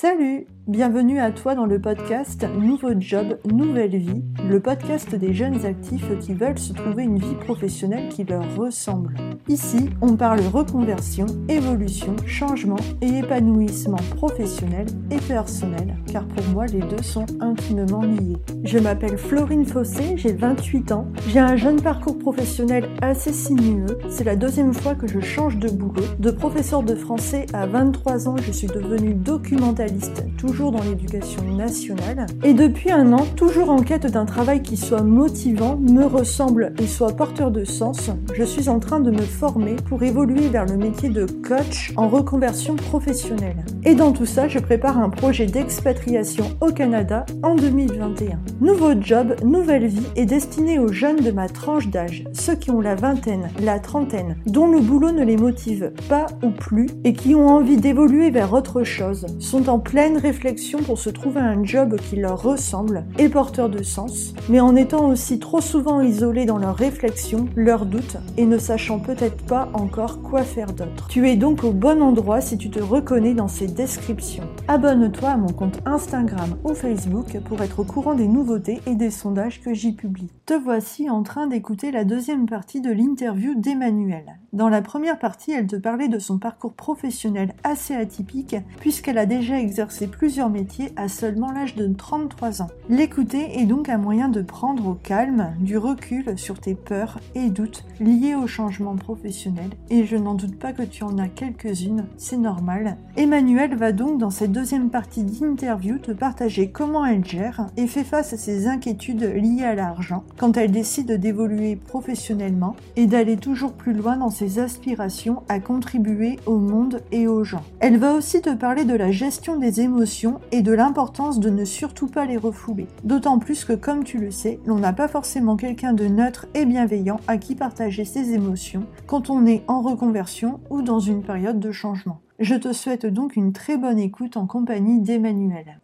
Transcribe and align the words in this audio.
Salut, 0.00 0.46
bienvenue 0.66 1.20
à 1.20 1.30
toi 1.30 1.54
dans 1.54 1.66
le 1.66 1.78
podcast 1.78 2.46
Nouveau 2.58 2.98
Job, 2.98 3.38
Nouvelle 3.44 3.98
Vie, 3.98 4.24
le 4.48 4.58
podcast 4.58 5.14
des 5.14 5.34
jeunes 5.34 5.66
actifs 5.66 6.18
qui 6.20 6.32
veulent 6.32 6.58
se 6.58 6.72
trouver 6.72 7.02
une 7.02 7.18
vie 7.18 7.34
professionnelle 7.34 8.08
qui 8.08 8.24
leur 8.24 8.56
ressemble. 8.56 9.14
Ici, 9.46 9.90
on 10.00 10.16
parle 10.16 10.40
reconversion, 10.40 11.26
évolution, 11.50 12.16
changement 12.24 12.78
et 13.02 13.18
épanouissement 13.18 14.00
professionnel 14.16 14.86
et 15.10 15.18
personnel, 15.18 15.98
car 16.10 16.24
pour 16.28 16.44
moi 16.46 16.64
les 16.64 16.80
deux 16.80 17.02
sont 17.02 17.26
intimement 17.40 18.00
liés. 18.00 18.38
Je 18.64 18.78
m'appelle 18.78 19.18
Florine 19.18 19.66
Fossé, 19.66 20.16
j'ai 20.16 20.32
28 20.32 20.92
ans, 20.92 21.08
j'ai 21.28 21.40
un 21.40 21.56
jeune 21.56 21.82
parcours 21.82 22.18
professionnel 22.18 22.88
assez 23.02 23.34
sinueux, 23.34 23.98
c'est 24.08 24.24
la 24.24 24.36
deuxième 24.36 24.72
fois 24.72 24.94
que 24.94 25.06
je 25.06 25.20
change 25.20 25.58
de 25.58 25.68
boulot. 25.68 26.04
De 26.18 26.30
professeur 26.30 26.82
de 26.82 26.94
français 26.94 27.44
à 27.52 27.66
23 27.66 28.28
ans, 28.28 28.36
je 28.38 28.52
suis 28.52 28.68
devenue 28.68 29.12
documentaliste 29.12 29.89
toujours 30.38 30.72
dans 30.72 30.82
l'éducation 30.82 31.42
nationale. 31.56 32.26
Et 32.42 32.54
depuis 32.54 32.90
un 32.90 33.12
an, 33.12 33.26
toujours 33.36 33.70
en 33.70 33.82
quête 33.82 34.06
d'un 34.06 34.24
travail 34.24 34.62
qui 34.62 34.76
soit 34.76 35.02
motivant, 35.02 35.76
me 35.76 36.04
ressemble 36.04 36.72
et 36.78 36.86
soit 36.86 37.14
porteur 37.16 37.50
de 37.50 37.64
sens, 37.64 38.10
je 38.34 38.44
suis 38.44 38.68
en 38.68 38.78
train 38.78 39.00
de 39.00 39.10
me 39.10 39.20
former 39.20 39.76
pour 39.88 40.02
évoluer 40.02 40.48
vers 40.48 40.66
le 40.66 40.76
métier 40.76 41.08
de 41.08 41.26
coach 41.46 41.92
en 41.96 42.08
reconversion 42.08 42.76
professionnelle. 42.76 43.64
Et 43.84 43.94
dans 43.94 44.12
tout 44.12 44.26
ça, 44.26 44.48
je 44.48 44.58
prépare 44.58 44.98
un 44.98 45.10
projet 45.10 45.46
d'expatriation 45.46 46.44
au 46.60 46.70
Canada 46.72 47.26
en 47.42 47.54
2021. 47.54 48.38
Nouveau 48.60 48.92
job, 49.00 49.36
nouvelle 49.44 49.86
vie 49.86 50.06
est 50.16 50.26
destiné 50.26 50.78
aux 50.78 50.92
jeunes 50.92 51.20
de 51.20 51.30
ma 51.30 51.48
tranche 51.48 51.88
d'âge, 51.88 52.24
ceux 52.32 52.54
qui 52.54 52.70
ont 52.70 52.80
la 52.80 52.94
vingtaine, 52.94 53.48
la 53.62 53.78
trentaine, 53.78 54.36
dont 54.46 54.70
le 54.70 54.80
boulot 54.80 55.12
ne 55.12 55.24
les 55.24 55.36
motive 55.36 55.92
pas 56.08 56.26
ou 56.42 56.50
plus 56.50 56.88
et 57.04 57.12
qui 57.12 57.34
ont 57.34 57.48
envie 57.48 57.76
d'évoluer 57.76 58.30
vers 58.30 58.52
autre 58.52 58.82
chose, 58.82 59.26
sont 59.38 59.68
en 59.70 59.78
pleine 59.78 60.16
réflexion 60.16 60.80
pour 60.80 60.98
se 60.98 61.10
trouver 61.10 61.40
un 61.40 61.62
job 61.62 61.96
qui 61.96 62.16
leur 62.16 62.42
ressemble 62.42 63.04
et 63.18 63.28
porteur 63.28 63.68
de 63.68 63.84
sens, 63.84 64.34
mais 64.48 64.58
en 64.58 64.74
étant 64.74 65.08
aussi 65.08 65.38
trop 65.38 65.60
souvent 65.60 66.00
isolés 66.00 66.44
dans 66.44 66.58
leurs 66.58 66.76
réflexions, 66.76 67.48
leurs 67.54 67.86
doutes 67.86 68.16
et 68.36 68.46
ne 68.46 68.58
sachant 68.58 68.98
peut-être 68.98 69.44
pas 69.44 69.68
encore 69.72 70.22
quoi 70.22 70.42
faire 70.42 70.72
d'autre. 70.72 71.06
Tu 71.08 71.28
es 71.28 71.36
donc 71.36 71.62
au 71.62 71.70
bon 71.70 72.02
endroit 72.02 72.40
si 72.40 72.58
tu 72.58 72.68
te 72.68 72.80
reconnais 72.80 73.34
dans 73.34 73.46
ces 73.46 73.68
descriptions. 73.68 74.48
Abonne-toi 74.66 75.28
à 75.28 75.36
mon 75.36 75.52
compte 75.52 75.78
Instagram 75.86 76.56
ou 76.64 76.74
Facebook 76.74 77.38
pour 77.44 77.62
être 77.62 77.78
au 77.78 77.84
courant 77.84 78.14
des 78.14 78.28
nouveautés 78.28 78.80
et 78.86 78.96
des 78.96 79.10
sondages 79.10 79.60
que 79.60 79.72
j'y 79.72 79.92
publie. 79.92 80.32
Te 80.46 80.54
voici 80.54 81.08
en 81.08 81.22
train 81.22 81.46
d'écouter 81.46 81.92
la 81.92 82.02
deuxième 82.02 82.46
partie 82.46 82.80
de 82.80 82.90
l'interview 82.90 83.54
d'Emmanuel. 83.54 84.40
Dans 84.52 84.68
la 84.68 84.82
première 84.82 85.20
partie, 85.20 85.52
elle 85.52 85.68
te 85.68 85.76
parlait 85.76 86.08
de 86.08 86.18
son 86.18 86.38
parcours 86.38 86.72
professionnel 86.72 87.54
assez 87.62 87.94
atypique 87.94 88.56
puisqu'elle 88.80 89.18
a 89.18 89.26
déjà 89.26 89.59
exercé 89.60 90.06
plusieurs 90.06 90.50
métiers 90.50 90.92
à 90.96 91.08
seulement 91.08 91.52
l'âge 91.52 91.76
de 91.76 91.86
33 91.86 92.62
ans. 92.62 92.70
L'écouter 92.88 93.60
est 93.60 93.66
donc 93.66 93.88
un 93.88 93.98
moyen 93.98 94.28
de 94.28 94.42
prendre 94.42 94.86
au 94.88 94.94
calme 94.94 95.52
du 95.60 95.78
recul 95.78 96.38
sur 96.38 96.58
tes 96.58 96.74
peurs 96.74 97.18
et 97.34 97.50
doutes 97.50 97.84
liés 98.00 98.34
au 98.34 98.46
changement 98.46 98.96
professionnel 98.96 99.70
et 99.90 100.04
je 100.04 100.16
n'en 100.16 100.34
doute 100.34 100.58
pas 100.58 100.72
que 100.72 100.82
tu 100.82 101.04
en 101.04 101.18
as 101.18 101.28
quelques-unes, 101.28 102.06
c'est 102.16 102.36
normal. 102.36 102.96
Emmanuel 103.16 103.76
va 103.76 103.92
donc 103.92 104.18
dans 104.18 104.30
cette 104.30 104.52
deuxième 104.52 104.90
partie 104.90 105.22
d'interview 105.22 105.98
te 105.98 106.12
partager 106.12 106.70
comment 106.70 107.04
elle 107.04 107.24
gère 107.24 107.66
et 107.76 107.86
fait 107.86 108.04
face 108.04 108.32
à 108.32 108.36
ses 108.36 108.66
inquiétudes 108.66 109.22
liées 109.22 109.64
à 109.64 109.74
l'argent 109.74 110.24
quand 110.36 110.56
elle 110.56 110.70
décide 110.70 111.12
d'évoluer 111.12 111.76
professionnellement 111.76 112.76
et 112.96 113.06
d'aller 113.06 113.36
toujours 113.36 113.72
plus 113.72 113.92
loin 113.92 114.16
dans 114.16 114.30
ses 114.30 114.58
aspirations 114.58 115.42
à 115.48 115.60
contribuer 115.60 116.38
au 116.46 116.58
monde 116.58 117.02
et 117.12 117.26
aux 117.26 117.44
gens. 117.44 117.64
Elle 117.80 117.98
va 117.98 118.14
aussi 118.14 118.40
te 118.40 118.54
parler 118.54 118.84
de 118.84 118.94
la 118.94 119.10
gestion 119.10 119.49
des 119.56 119.80
émotions 119.80 120.40
et 120.52 120.62
de 120.62 120.72
l'importance 120.72 121.40
de 121.40 121.50
ne 121.50 121.64
surtout 121.64 122.06
pas 122.06 122.26
les 122.26 122.36
refouler. 122.36 122.86
D'autant 123.04 123.38
plus 123.38 123.64
que, 123.64 123.72
comme 123.72 124.04
tu 124.04 124.18
le 124.18 124.30
sais, 124.30 124.60
l'on 124.66 124.76
n'a 124.76 124.92
pas 124.92 125.08
forcément 125.08 125.56
quelqu'un 125.56 125.92
de 125.92 126.06
neutre 126.06 126.46
et 126.54 126.64
bienveillant 126.64 127.20
à 127.28 127.36
qui 127.38 127.54
partager 127.54 128.04
ses 128.04 128.32
émotions 128.32 128.84
quand 129.06 129.30
on 129.30 129.46
est 129.46 129.62
en 129.68 129.82
reconversion 129.82 130.60
ou 130.70 130.82
dans 130.82 131.00
une 131.00 131.22
période 131.22 131.60
de 131.60 131.72
changement. 131.72 132.20
Je 132.38 132.54
te 132.54 132.72
souhaite 132.72 133.06
donc 133.06 133.36
une 133.36 133.52
très 133.52 133.76
bonne 133.76 133.98
écoute 133.98 134.36
en 134.36 134.46
compagnie 134.46 135.00
d'Emmanuel. 135.00 135.78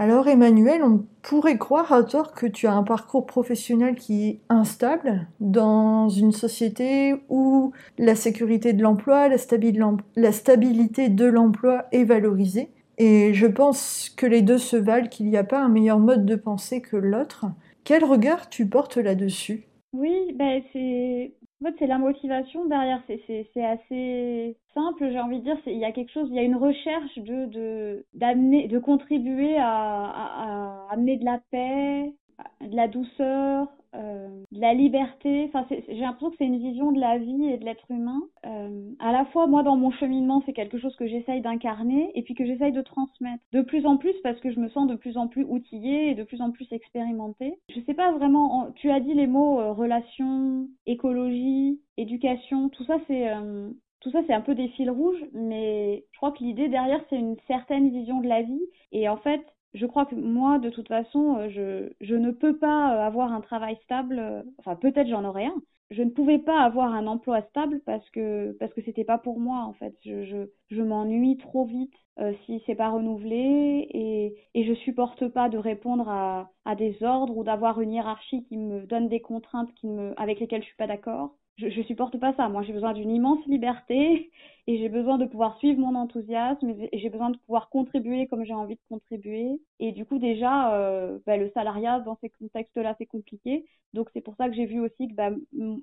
Alors 0.00 0.28
Emmanuel, 0.28 0.84
on 0.84 1.04
pourrait 1.22 1.58
croire 1.58 1.92
à 1.92 2.04
tort 2.04 2.32
que 2.32 2.46
tu 2.46 2.68
as 2.68 2.72
un 2.72 2.84
parcours 2.84 3.26
professionnel 3.26 3.96
qui 3.96 4.28
est 4.28 4.40
instable 4.48 5.26
dans 5.40 6.08
une 6.08 6.30
société 6.30 7.16
où 7.28 7.72
la 7.98 8.14
sécurité 8.14 8.72
de 8.74 8.80
l'emploi, 8.80 9.26
la, 9.26 9.38
stabilité 9.38 11.08
de 11.08 11.24
l'emploi 11.24 11.86
est 11.90 12.04
valorisée. 12.04 12.70
Et 12.98 13.34
je 13.34 13.48
pense 13.48 14.08
que 14.16 14.26
les 14.26 14.42
deux 14.42 14.58
se 14.58 14.76
valent, 14.76 15.08
qu'il 15.08 15.26
n'y 15.26 15.36
a 15.36 15.42
pas 15.42 15.60
un 15.60 15.68
meilleur 15.68 15.98
mode 15.98 16.24
de 16.24 16.36
pensée 16.36 16.80
que 16.80 16.96
l'autre. 16.96 17.46
Quel 17.82 18.04
regard 18.04 18.48
tu 18.48 18.66
portes 18.66 18.98
là-dessus? 18.98 19.67
Oui, 19.92 20.32
ben 20.34 20.62
c'est 20.72 21.34
en 21.60 21.66
fait, 21.66 21.74
c'est 21.78 21.86
la 21.86 21.98
motivation 21.98 22.66
derrière. 22.66 23.02
C'est 23.06 23.64
assez 23.64 24.56
simple, 24.74 25.10
j'ai 25.10 25.18
envie 25.18 25.38
de 25.40 25.44
dire. 25.44 25.56
Il 25.66 25.78
y 25.78 25.84
a 25.84 25.92
quelque 25.92 26.12
chose, 26.12 26.28
il 26.30 26.36
y 26.36 26.38
a 26.38 26.42
une 26.42 26.56
recherche 26.56 27.18
de 27.18 27.46
de 27.46 28.06
d'amener, 28.14 28.68
de 28.68 28.78
contribuer 28.78 29.56
à, 29.58 29.66
à, 29.66 30.86
à, 30.88 30.92
amener 30.92 31.16
de 31.16 31.24
la 31.24 31.40
paix, 31.50 32.12
de 32.60 32.76
la 32.76 32.86
douceur, 32.88 33.68
de 33.94 34.60
la 34.60 34.74
liberté. 34.74 35.44
Enfin, 35.48 35.66
j'ai 35.70 36.00
l'impression 36.00 36.30
que 36.30 36.36
c'est 36.38 36.44
une 36.44 36.58
vision 36.58 36.92
de 36.92 37.00
la 37.00 37.18
vie 37.18 37.50
et 37.50 37.58
de 37.58 37.64
l'être 37.64 37.90
humain. 37.90 38.20
Euh, 38.46 38.90
à 38.98 39.12
la 39.12 39.24
fois, 39.26 39.46
moi, 39.46 39.62
dans 39.62 39.76
mon 39.76 39.90
cheminement, 39.92 40.42
c'est 40.46 40.52
quelque 40.52 40.78
chose 40.78 40.94
que 40.96 41.06
j'essaye 41.06 41.40
d'incarner 41.40 42.10
et 42.14 42.22
puis 42.22 42.34
que 42.34 42.44
j'essaye 42.44 42.72
de 42.72 42.82
transmettre 42.82 43.42
de 43.52 43.62
plus 43.62 43.86
en 43.86 43.96
plus 43.96 44.14
parce 44.22 44.38
que 44.40 44.50
je 44.50 44.60
me 44.60 44.68
sens 44.68 44.88
de 44.88 44.94
plus 44.94 45.16
en 45.16 45.28
plus 45.28 45.44
outillée 45.44 46.10
et 46.10 46.14
de 46.14 46.24
plus 46.24 46.40
en 46.40 46.50
plus 46.50 46.70
expérimentée. 46.72 47.54
Je 47.74 47.80
sais 47.80 47.94
pas 47.94 48.12
vraiment. 48.12 48.70
Tu 48.76 48.90
as 48.90 49.00
dit 49.00 49.14
les 49.14 49.26
mots 49.26 49.60
euh, 49.60 49.72
relation, 49.72 50.68
écologie, 50.86 51.80
éducation. 51.96 52.68
Tout 52.68 52.84
ça, 52.84 52.98
c'est 53.06 53.30
euh, 53.30 53.70
tout 54.00 54.10
ça, 54.10 54.20
c'est 54.26 54.34
un 54.34 54.40
peu 54.40 54.54
des 54.54 54.68
fils 54.68 54.90
rouges, 54.90 55.24
mais 55.32 56.04
je 56.12 56.16
crois 56.18 56.32
que 56.32 56.44
l'idée 56.44 56.68
derrière, 56.68 57.02
c'est 57.10 57.18
une 57.18 57.36
certaine 57.46 57.90
vision 57.90 58.20
de 58.20 58.28
la 58.28 58.42
vie. 58.42 58.62
Et 58.92 59.08
en 59.08 59.16
fait, 59.16 59.44
je 59.74 59.86
crois 59.86 60.06
que 60.06 60.14
moi, 60.14 60.58
de 60.58 60.70
toute 60.70 60.88
façon, 60.88 61.36
euh, 61.38 61.88
je, 62.00 62.14
ne 62.14 62.30
peux 62.30 62.56
pas 62.56 62.94
euh, 62.94 63.06
avoir 63.06 63.32
un 63.32 63.40
travail 63.40 63.76
stable. 63.84 64.18
Euh, 64.18 64.42
enfin, 64.58 64.76
peut-être 64.76 65.08
j'en 65.08 65.24
aurais 65.24 65.46
un. 65.46 65.62
Je 65.90 66.02
ne 66.02 66.10
pouvais 66.10 66.38
pas 66.38 66.60
avoir 66.62 66.92
un 66.94 67.06
emploi 67.06 67.42
stable 67.42 67.80
parce 67.86 68.08
que 68.10 68.52
parce 68.60 68.72
que 68.74 68.82
c'était 68.82 69.04
pas 69.04 69.16
pour 69.18 69.40
moi 69.40 69.62
en 69.64 69.72
fait. 69.72 69.94
Je 70.04 70.82
m'ennuie 70.82 71.38
trop 71.38 71.64
vite 71.64 71.94
euh, 72.18 72.34
si 72.44 72.62
c'est 72.66 72.74
pas 72.74 72.90
renouvelé 72.90 73.88
et 73.90 74.34
et 74.54 74.64
je 74.64 74.74
supporte 74.74 75.28
pas 75.28 75.48
de 75.48 75.56
répondre 75.56 76.08
à 76.10 76.50
à 76.66 76.74
des 76.74 77.02
ordres 77.02 77.36
ou 77.38 77.42
d'avoir 77.44 77.80
une 77.80 77.92
hiérarchie 77.92 78.44
qui 78.44 78.58
me 78.58 78.86
donne 78.86 79.08
des 79.08 79.20
contraintes 79.20 79.72
qui 79.76 79.86
me 79.88 80.12
avec 80.20 80.40
lesquelles 80.40 80.60
je 80.62 80.66
suis 80.66 80.76
pas 80.76 80.86
d'accord 80.86 81.34
je, 81.58 81.68
je 81.70 81.82
supporte 81.82 82.18
pas 82.18 82.34
ça. 82.36 82.48
Moi, 82.48 82.62
j'ai 82.62 82.72
besoin 82.72 82.92
d'une 82.94 83.10
immense 83.10 83.44
liberté 83.46 84.30
et 84.66 84.78
j'ai 84.78 84.88
besoin 84.88 85.18
de 85.18 85.26
pouvoir 85.26 85.58
suivre 85.58 85.80
mon 85.80 85.94
enthousiasme 85.94 86.70
et 86.70 86.98
j'ai 86.98 87.10
besoin 87.10 87.30
de 87.30 87.38
pouvoir 87.38 87.68
contribuer 87.70 88.26
comme 88.28 88.44
j'ai 88.44 88.54
envie 88.54 88.76
de 88.76 88.80
contribuer. 88.88 89.60
Et 89.80 89.92
du 89.92 90.04
coup, 90.06 90.18
déjà, 90.18 90.74
euh, 90.74 91.18
bah, 91.26 91.36
le 91.36 91.50
salariat 91.50 92.00
dans 92.00 92.16
ces 92.20 92.30
contextes-là, 92.30 92.94
c'est 92.98 93.06
compliqué. 93.06 93.66
Donc, 93.94 94.08
c'est 94.14 94.20
pour 94.20 94.36
ça 94.36 94.48
que 94.48 94.54
j'ai 94.54 94.66
vu 94.66 94.80
aussi 94.80 95.08
que 95.08 95.14
bah, 95.14 95.30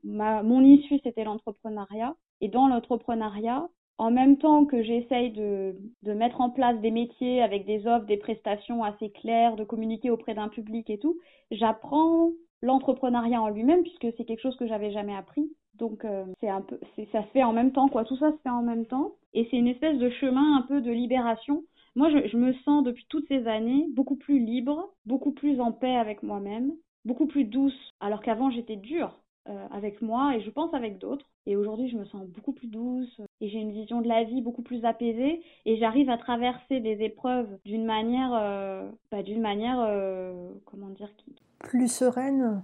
mon 0.03 0.61
issue, 0.63 0.99
c'était 1.03 1.23
l'entrepreneuriat. 1.23 2.15
Et 2.41 2.47
dans 2.49 2.67
l'entrepreneuriat, 2.67 3.67
en 3.97 4.11
même 4.11 4.37
temps 4.37 4.65
que 4.65 4.83
j'essaye 4.83 5.31
de, 5.31 5.75
de 6.03 6.13
mettre 6.13 6.41
en 6.41 6.49
place 6.49 6.79
des 6.81 6.91
métiers 6.91 7.41
avec 7.41 7.65
des 7.65 7.87
offres, 7.87 8.05
des 8.05 8.17
prestations 8.17 8.83
assez 8.83 9.09
claires, 9.11 9.55
de 9.55 9.63
communiquer 9.63 10.09
auprès 10.09 10.33
d'un 10.33 10.49
public 10.49 10.89
et 10.89 10.99
tout, 10.99 11.17
j'apprends 11.51 12.31
l'entrepreneuriat 12.61 13.41
en 13.41 13.49
lui-même 13.49 13.83
puisque 13.83 14.07
c'est 14.17 14.25
quelque 14.25 14.41
chose 14.41 14.57
que 14.57 14.67
j'avais 14.67 14.91
jamais 14.91 15.15
appris. 15.15 15.49
Donc 15.77 16.05
euh, 16.05 16.25
c'est 16.39 16.49
un 16.49 16.61
peu, 16.61 16.79
ça 17.11 17.21
se 17.23 17.27
fait 17.27 17.43
en 17.43 17.53
même 17.53 17.71
temps 17.71 17.89
quoi. 17.89 18.05
Tout 18.05 18.17
ça 18.17 18.31
se 18.31 18.37
fait 18.37 18.49
en 18.49 18.63
même 18.63 18.85
temps 18.85 19.13
et 19.33 19.47
c'est 19.49 19.57
une 19.57 19.67
espèce 19.67 19.97
de 19.97 20.09
chemin 20.09 20.57
un 20.57 20.61
peu 20.61 20.81
de 20.81 20.91
libération. 20.91 21.63
Moi, 21.95 22.09
je, 22.09 22.35
me 22.35 22.53
sens 22.65 22.83
depuis 22.83 23.05
toutes 23.07 23.27
ces 23.29 23.47
années 23.47 23.87
beaucoup 23.93 24.17
plus 24.17 24.39
libre, 24.39 24.93
beaucoup 25.05 25.31
plus 25.31 25.61
en 25.61 25.71
paix 25.71 25.95
avec 25.95 26.23
moi-même, 26.23 26.73
beaucoup 27.05 27.25
plus 27.25 27.45
douce. 27.45 27.93
Alors 28.01 28.21
qu'avant 28.21 28.49
j'étais 28.49 28.75
dure 28.75 29.17
euh, 29.47 29.67
avec 29.71 30.01
moi 30.01 30.35
et 30.35 30.41
je 30.41 30.49
pense 30.49 30.73
avec 30.73 30.97
d'autres. 30.97 31.25
Et 31.45 31.55
aujourd'hui, 31.55 31.87
je 31.87 31.97
me 31.97 32.03
sens 32.05 32.25
beaucoup 32.27 32.51
plus 32.51 32.67
douce 32.67 33.21
et 33.39 33.47
j'ai 33.47 33.59
une 33.59 33.71
vision 33.71 34.01
de 34.01 34.09
la 34.09 34.23
vie 34.23 34.41
beaucoup 34.41 34.63
plus 34.63 34.83
apaisée 34.83 35.41
et 35.65 35.77
j'arrive 35.77 36.09
à 36.09 36.17
traverser 36.17 36.81
des 36.81 37.01
épreuves 37.01 37.47
d'une 37.63 37.85
manière, 37.85 38.31
euh, 38.33 38.89
bah, 39.11 39.23
d'une 39.23 39.41
manière, 39.41 39.79
euh, 39.79 40.49
comment 40.65 40.89
dire, 40.89 41.09
qui... 41.17 41.33
plus 41.59 41.87
sereine. 41.87 42.63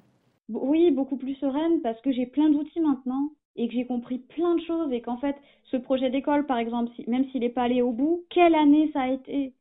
Oui, 0.54 0.92
beaucoup 0.92 1.18
plus 1.18 1.36
sereine 1.36 1.82
parce 1.82 2.00
que 2.02 2.12
j'ai 2.12 2.26
plein 2.26 2.50
d'outils 2.50 2.82
maintenant 2.82 3.30
et 3.56 3.68
que 3.68 3.74
j'ai 3.74 3.86
compris 3.86 4.20
plein 4.20 4.56
de 4.56 4.62
choses 4.62 4.92
et 4.92 5.02
qu'en 5.02 5.18
fait, 5.18 5.36
ce 5.66 5.78
projet 5.78 6.10
d'école, 6.10 6.46
par 6.46 6.58
exemple, 6.58 6.92
même 7.08 7.26
s'il 7.30 7.42
n'est 7.42 7.50
pas 7.50 7.64
allé 7.64 7.82
au 7.82 7.92
bout, 7.92 8.24
quelle 8.30 8.56
année 8.56 8.90
ça 8.94 9.02
a 9.02 9.08
été? 9.10 9.54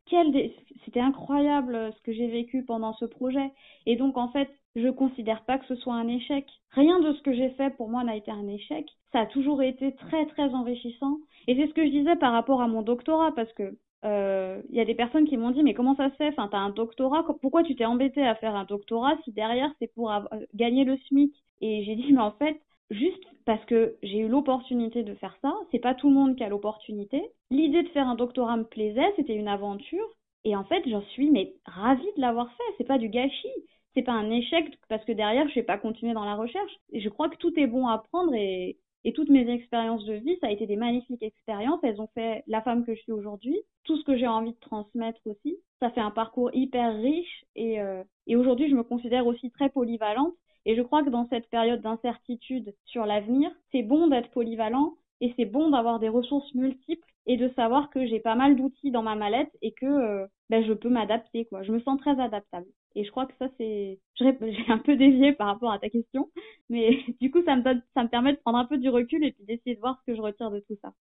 C'était 0.85 1.01
incroyable 1.01 1.75
euh, 1.75 1.93
ce 1.93 2.03
que 2.03 2.13
j'ai 2.13 2.29
vécu 2.29 2.65
pendant 2.65 2.93
ce 2.95 3.05
projet. 3.05 3.51
Et 3.87 3.97
donc, 3.97 4.17
en 4.17 4.29
fait, 4.29 4.49
je 4.75 4.89
considère 4.89 5.45
pas 5.45 5.59
que 5.59 5.67
ce 5.67 5.75
soit 5.77 5.95
un 5.95 6.09
échec. 6.09 6.47
Rien 6.71 7.01
de 7.01 7.13
ce 7.13 7.23
que 7.23 7.33
j'ai 7.33 7.51
fait 7.51 7.71
pour 7.77 7.89
moi 7.89 8.05
n'a 8.05 8.17
été 8.17 8.31
un 8.31 8.49
échec. 8.49 8.87
Ça 9.13 9.21
a 9.21 9.27
toujours 9.27 9.63
été 9.63 9.95
très, 9.97 10.27
très 10.27 10.55
enrichissant. 10.55 11.19
Et 11.47 11.57
c'est 11.57 11.67
ce 11.69 11.75
que 11.75 11.85
je 11.85 11.91
disais 11.91 12.17
par 12.17 12.33
rapport 12.33 12.63
à 12.63 12.69
mon 12.69 12.83
doctorat, 12.83 13.33
parce 13.35 13.53
que 13.53 13.77
il 14.05 14.75
y 14.75 14.81
a 14.81 14.85
des 14.85 14.95
personnes 14.95 15.27
qui 15.27 15.37
m'ont 15.37 15.51
dit 15.51 15.63
mais 15.63 15.75
comment 15.75 15.97
ça 15.97 16.11
se 16.11 16.17
fait? 16.17 16.29
Enfin, 16.29 16.49
t'as 16.51 16.59
un 16.59 16.71
doctorat, 16.71 17.25
pourquoi 17.41 17.63
tu 17.63 17.75
t'es 17.77 17.85
embêté 17.85 18.23
à 18.23 18.35
faire 18.35 18.55
un 18.55 18.65
doctorat 18.65 19.17
si 19.25 19.33
derrière 19.33 19.73
c'est 19.79 19.93
pour 19.95 20.13
gagner 20.55 20.85
le 20.85 20.97
SMIC? 21.09 21.35
Et 21.61 21.85
j'ai 21.85 21.97
dit 21.97 22.13
mais 22.13 22.21
en 22.21 22.33
fait 22.33 22.61
juste 22.91 23.25
parce 23.45 23.65
que 23.67 23.97
j'ai 24.03 24.19
eu 24.19 24.29
l'opportunité 24.29 25.03
de 25.03 25.15
faire 25.15 25.37
ça. 25.43 25.53
C'est 25.71 25.79
pas 25.79 25.95
tout 25.95 26.09
le 26.09 26.15
monde 26.15 26.37
qui 26.37 26.45
a 26.45 26.49
l'opportunité. 26.49 27.23
L'idée 27.51 27.83
de 27.83 27.89
faire 27.89 28.09
un 28.09 28.15
doctorat 28.15 28.57
me 28.57 28.65
plaisait, 28.65 29.13
c'était 29.17 29.35
une 29.35 29.49
aventure. 29.49 30.07
Et 30.45 30.57
en 30.57 30.65
fait, 30.65 30.83
j'en 30.89 31.03
suis 31.03 31.31
mais 31.31 31.55
ravie 31.67 32.03
de 32.17 32.21
l'avoir 32.21 32.49
fait. 32.49 32.75
C'est 32.79 32.87
pas 32.87 32.99
du 32.99 33.09
gâchis, 33.09 33.49
c'est 33.95 34.03
pas 34.03 34.13
un 34.13 34.31
échec 34.31 34.67
parce 34.89 35.05
que 35.05 35.13
derrière 35.13 35.49
je 35.49 35.55
vais 35.55 35.63
pas 35.63 35.79
continuer 35.79 36.15
dans 36.15 36.25
la 36.25 36.37
recherche. 36.37 36.73
Et 36.93 37.01
je 37.01 37.09
crois 37.09 37.29
que 37.29 37.37
tout 37.37 37.53
est 37.59 37.67
bon 37.67 37.87
à 37.87 37.99
prendre 37.99 38.35
et, 38.35 38.77
et 39.05 39.13
toutes 39.13 39.31
mes 39.31 39.51
expériences 39.51 40.05
de 40.05 40.15
vie, 40.15 40.37
ça 40.41 40.49
a 40.49 40.51
été 40.51 40.67
des 40.67 40.77
magnifiques 40.77 41.23
expériences. 41.23 41.81
Elles 41.83 42.01
ont 42.01 42.09
fait 42.15 42.45
la 42.47 42.61
femme 42.61 42.85
que 42.85 42.95
je 42.95 43.01
suis 43.01 43.13
aujourd'hui. 43.13 43.59
Tout 43.85 43.97
ce 43.97 44.05
que 44.05 44.17
j'ai 44.17 44.27
envie 44.27 44.53
de 44.53 44.61
transmettre 44.61 45.21
aussi. 45.25 45.57
Ça 45.81 45.91
fait 45.91 46.01
un 46.01 46.11
parcours 46.11 46.51
hyper 46.53 46.95
riche 46.97 47.45
et, 47.57 47.81
euh, 47.81 48.03
et 48.27 48.37
aujourd'hui 48.37 48.69
je 48.69 48.75
me 48.75 48.83
considère 48.83 49.27
aussi 49.27 49.51
très 49.51 49.71
polyvalente 49.71 50.35
et 50.67 50.77
je 50.77 50.83
crois 50.83 51.03
que 51.03 51.09
dans 51.11 51.27
cette 51.29 51.49
période 51.49 51.81
d'incertitude 51.81 52.75
sur 52.85 53.07
l'avenir, 53.07 53.51
c'est 53.73 53.83
bon 53.83 54.09
d'être 54.09 54.31
polyvalent 54.31 54.95
et 55.23 55.33
c'est 55.37 55.47
bon 55.47 55.71
d'avoir 55.71 55.99
des 55.99 56.09
ressources 56.09 56.55
multiples 56.55 57.07
et 57.27 57.37
de 57.37 57.49
savoir 57.51 57.91
que 57.91 58.07
j'ai 58.07 58.21
pas 58.21 58.35
mal 58.35 58.57
d'outils 58.57 58.91
dans 58.91 59.03
ma 59.03 59.15
mallette 59.15 59.51
et 59.63 59.73
que 59.73 59.87
euh, 59.87 60.27
ben, 60.51 60.65
je 60.65 60.73
peux 60.73 60.91
m'adapter 60.91 61.47
quoi. 61.47 61.63
Je 61.63 61.73
me 61.73 61.81
sens 61.81 61.99
très 62.01 62.19
adaptable. 62.21 62.67
Et 62.97 63.05
je 63.05 63.11
crois 63.11 63.27
que 63.27 63.33
ça 63.39 63.47
c'est 63.59 63.99
j'ai 64.21 64.37
un 64.69 64.79
peu 64.79 64.97
dévié 64.97 65.33
par 65.33 65.47
rapport 65.47 65.73
à 65.73 65.79
ta 65.79 65.89
question, 65.89 66.29
mais 66.69 66.99
du 67.21 67.31
coup 67.31 67.43
ça 67.45 67.57
me 67.57 67.63
donne 67.63 67.83
ça 67.95 68.03
me 68.03 68.09
permet 68.09 68.33
de 68.33 68.39
prendre 68.39 68.59
un 68.59 68.65
peu 68.67 68.79
du 68.79 68.89
recul 68.89 69.25
et 69.25 69.33
puis 69.33 69.45
d'essayer 69.45 69.77
de 69.77 69.81
voir 69.81 69.99
ce 70.01 70.11
que 70.11 70.17
je 70.17 70.23
retire 70.23 70.51
de 70.51 70.61
tout 70.61 70.77
ça. 70.83 70.93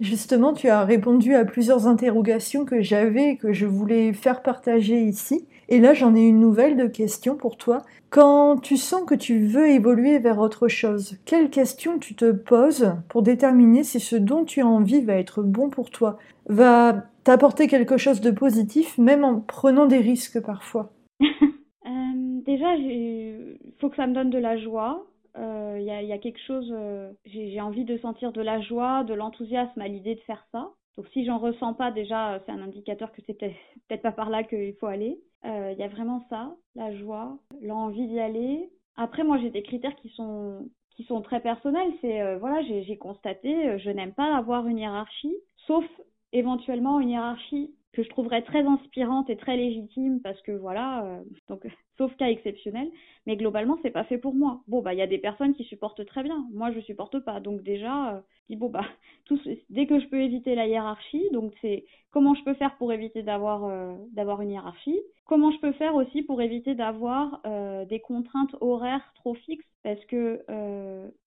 Justement, 0.00 0.52
tu 0.52 0.68
as 0.68 0.84
répondu 0.84 1.34
à 1.34 1.44
plusieurs 1.44 1.86
interrogations 1.86 2.64
que 2.64 2.82
j'avais 2.82 3.30
et 3.30 3.36
que 3.36 3.52
je 3.52 3.66
voulais 3.66 4.12
faire 4.12 4.42
partager 4.42 5.00
ici. 5.00 5.46
Et 5.68 5.78
là, 5.78 5.94
j'en 5.94 6.16
ai 6.16 6.20
une 6.20 6.40
nouvelle 6.40 6.76
de 6.76 6.86
question 6.86 7.36
pour 7.36 7.56
toi. 7.56 7.82
Quand 8.10 8.56
tu 8.58 8.76
sens 8.76 9.02
que 9.06 9.14
tu 9.14 9.46
veux 9.46 9.68
évoluer 9.68 10.18
vers 10.18 10.38
autre 10.38 10.68
chose, 10.68 11.16
quelles 11.24 11.50
questions 11.50 11.98
tu 11.98 12.14
te 12.14 12.32
poses 12.32 12.92
pour 13.08 13.22
déterminer 13.22 13.84
si 13.84 14.00
ce 14.00 14.16
dont 14.16 14.44
tu 14.44 14.60
as 14.60 14.66
envie 14.66 15.00
va 15.00 15.14
être 15.14 15.42
bon 15.42 15.70
pour 15.70 15.90
toi, 15.90 16.18
va 16.48 17.04
t'apporter 17.22 17.66
quelque 17.68 17.96
chose 17.96 18.20
de 18.20 18.30
positif, 18.30 18.98
même 18.98 19.24
en 19.24 19.40
prenant 19.40 19.86
des 19.86 19.98
risques 19.98 20.40
parfois? 20.40 20.90
euh, 21.22 22.40
Déjà, 22.44 22.76
il 22.76 23.58
faut 23.80 23.88
que 23.90 23.96
ça 23.96 24.06
me 24.06 24.14
donne 24.14 24.30
de 24.30 24.38
la 24.38 24.58
joie. 24.58 25.06
Il 25.36 25.40
euh, 25.40 25.80
y, 25.80 26.12
a, 26.12 26.18
quelque 26.18 26.40
chose, 26.46 26.70
euh, 26.70 27.12
j'ai 27.24 27.60
envie 27.60 27.84
de 27.84 27.98
sentir 27.98 28.30
de 28.30 28.40
la 28.40 28.60
joie, 28.60 29.02
de 29.02 29.14
l'enthousiasme 29.14 29.80
à 29.80 29.88
l'idée 29.88 30.14
de 30.14 30.20
faire 30.20 30.46
ça. 30.52 30.70
Donc 30.96 31.08
si 31.08 31.24
j'en 31.24 31.38
ressens 31.38 31.74
pas 31.74 31.90
déjà, 31.90 32.40
c'est 32.46 32.52
un 32.52 32.62
indicateur 32.62 33.10
que 33.10 33.20
c'est 33.26 33.34
peut-être 33.88 34.02
pas 34.02 34.12
par 34.12 34.30
là 34.30 34.44
qu'il 34.44 34.74
faut 34.74 34.86
aller. 34.86 35.18
Il 35.44 35.76
y 35.78 35.82
a 35.82 35.88
vraiment 35.88 36.24
ça, 36.30 36.54
la 36.74 36.96
joie, 36.96 37.36
l'envie 37.60 38.06
d'y 38.06 38.18
aller. 38.18 38.70
Après, 38.96 39.24
moi, 39.24 39.38
j'ai 39.38 39.50
des 39.50 39.62
critères 39.62 39.94
qui 39.96 40.08
sont 40.10 40.70
qui 40.96 41.02
sont 41.04 41.20
très 41.20 41.40
personnels. 41.40 41.92
C'est 42.00 42.36
voilà, 42.36 42.62
j'ai 42.62 42.96
constaté, 42.96 43.78
je 43.78 43.90
n'aime 43.90 44.14
pas 44.14 44.36
avoir 44.36 44.68
une 44.68 44.78
hiérarchie, 44.78 45.34
sauf 45.66 45.84
éventuellement 46.32 47.00
une 47.00 47.10
hiérarchie 47.10 47.74
que 47.94 48.02
je 48.02 48.08
trouverais 48.10 48.42
très 48.42 48.62
inspirante 48.64 49.30
et 49.30 49.36
très 49.36 49.56
légitime 49.56 50.20
parce 50.22 50.40
que 50.42 50.52
voilà, 50.52 51.04
euh, 51.04 51.22
donc 51.48 51.66
sauf 51.98 52.14
cas 52.16 52.28
exceptionnel, 52.28 52.90
mais 53.26 53.36
globalement 53.36 53.78
c'est 53.82 53.90
pas 53.90 54.04
fait 54.04 54.18
pour 54.18 54.34
moi. 54.34 54.62
Bon 54.68 54.82
bah 54.82 54.92
il 54.94 54.98
y 54.98 55.02
a 55.02 55.06
des 55.06 55.18
personnes 55.18 55.54
qui 55.54 55.64
supportent 55.64 56.04
très 56.04 56.22
bien, 56.22 56.46
moi 56.52 56.72
je 56.72 56.80
supporte 56.80 57.18
pas, 57.20 57.40
donc 57.40 57.62
déjà 57.62 58.16
euh, 58.16 58.20
bon 58.56 58.68
bah 58.68 58.84
dès 59.70 59.86
que 59.86 60.00
je 60.00 60.06
peux 60.08 60.20
éviter 60.20 60.54
la 60.54 60.66
hiérarchie, 60.66 61.28
donc 61.32 61.54
c'est 61.62 61.84
comment 62.10 62.34
je 62.34 62.44
peux 62.44 62.54
faire 62.54 62.76
pour 62.76 62.92
éviter 62.92 63.22
d'avoir 63.22 63.64
euh, 63.64 63.94
d'avoir 64.12 64.42
une 64.42 64.50
hiérarchie, 64.50 65.00
comment 65.24 65.50
je 65.52 65.60
peux 65.60 65.72
faire 65.72 65.94
aussi 65.94 66.22
pour 66.22 66.42
éviter 66.42 66.74
d'avoir 66.74 67.40
des 67.86 68.00
contraintes 68.00 68.54
horaires 68.60 69.12
trop 69.14 69.34
fixes? 69.34 69.64
Parce 69.82 70.04
que 70.06 70.40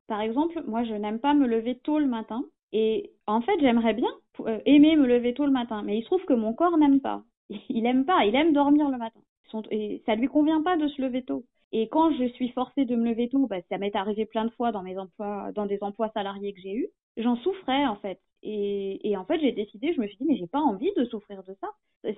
par 0.08 0.22
exemple 0.22 0.62
moi 0.68 0.84
je 0.84 0.94
n'aime 0.94 1.20
pas 1.20 1.34
me 1.34 1.48
lever 1.48 1.76
tôt 1.80 2.00
le 2.00 2.08
matin. 2.08 2.44
Et 2.74 3.14
en 3.28 3.42
fait, 3.42 3.58
j'aimerais 3.62 3.94
bien 3.94 4.10
aimer 4.66 4.96
me 4.96 5.08
lever 5.08 5.34
tôt 5.34 5.46
le 5.46 5.52
matin, 5.52 5.82
mais 5.84 5.98
il 5.98 6.02
se 6.02 6.08
trouve 6.08 6.26
que 6.26 6.34
mon 6.34 6.54
corps 6.54 6.78
n'aime 6.78 7.02
pas. 7.02 7.24
Il 7.70 7.86
aime 7.86 8.06
pas, 8.06 8.26
il 8.26 8.36
aime 8.36 8.52
dormir 8.52 8.90
le 8.90 8.98
matin. 8.98 9.22
Et 9.72 10.02
ça 10.06 10.16
lui 10.16 10.28
convient 10.28 10.62
pas 10.62 10.76
de 10.76 10.88
se 10.90 11.02
lever 11.02 11.24
tôt. 11.24 11.46
Et 11.72 11.88
quand 11.90 12.12
je 12.14 12.28
suis 12.30 12.50
forcée 12.50 12.86
de 12.86 12.96
me 12.96 13.10
lever 13.10 13.30
tôt, 13.30 13.48
bah, 13.48 13.62
ça 13.70 13.78
m'est 13.78 13.96
arrivé 13.96 14.26
plein 14.26 14.46
de 14.46 14.52
fois 14.52 14.72
dans 14.72 14.84
mes 14.84 14.98
emplois, 14.98 15.52
dans 15.54 15.66
des 15.66 15.80
emplois 15.82 16.10
salariés 16.14 16.54
que 16.54 16.62
j'ai 16.62 16.74
eus, 16.74 16.88
j'en 17.18 17.36
souffrais 17.38 17.86
en 17.86 17.96
fait. 17.98 18.20
Et, 18.44 19.18
en 19.18 19.26
fait, 19.26 19.40
j'ai 19.40 19.52
décidé, 19.52 19.94
je 19.94 20.00
me 20.00 20.08
suis 20.08 20.18
dit, 20.18 20.26
mais 20.26 20.38
j'ai 20.38 20.48
pas 20.48 20.60
envie 20.60 20.92
de 20.96 21.04
souffrir 21.06 21.44
de 21.44 21.56
ça. 21.60 21.68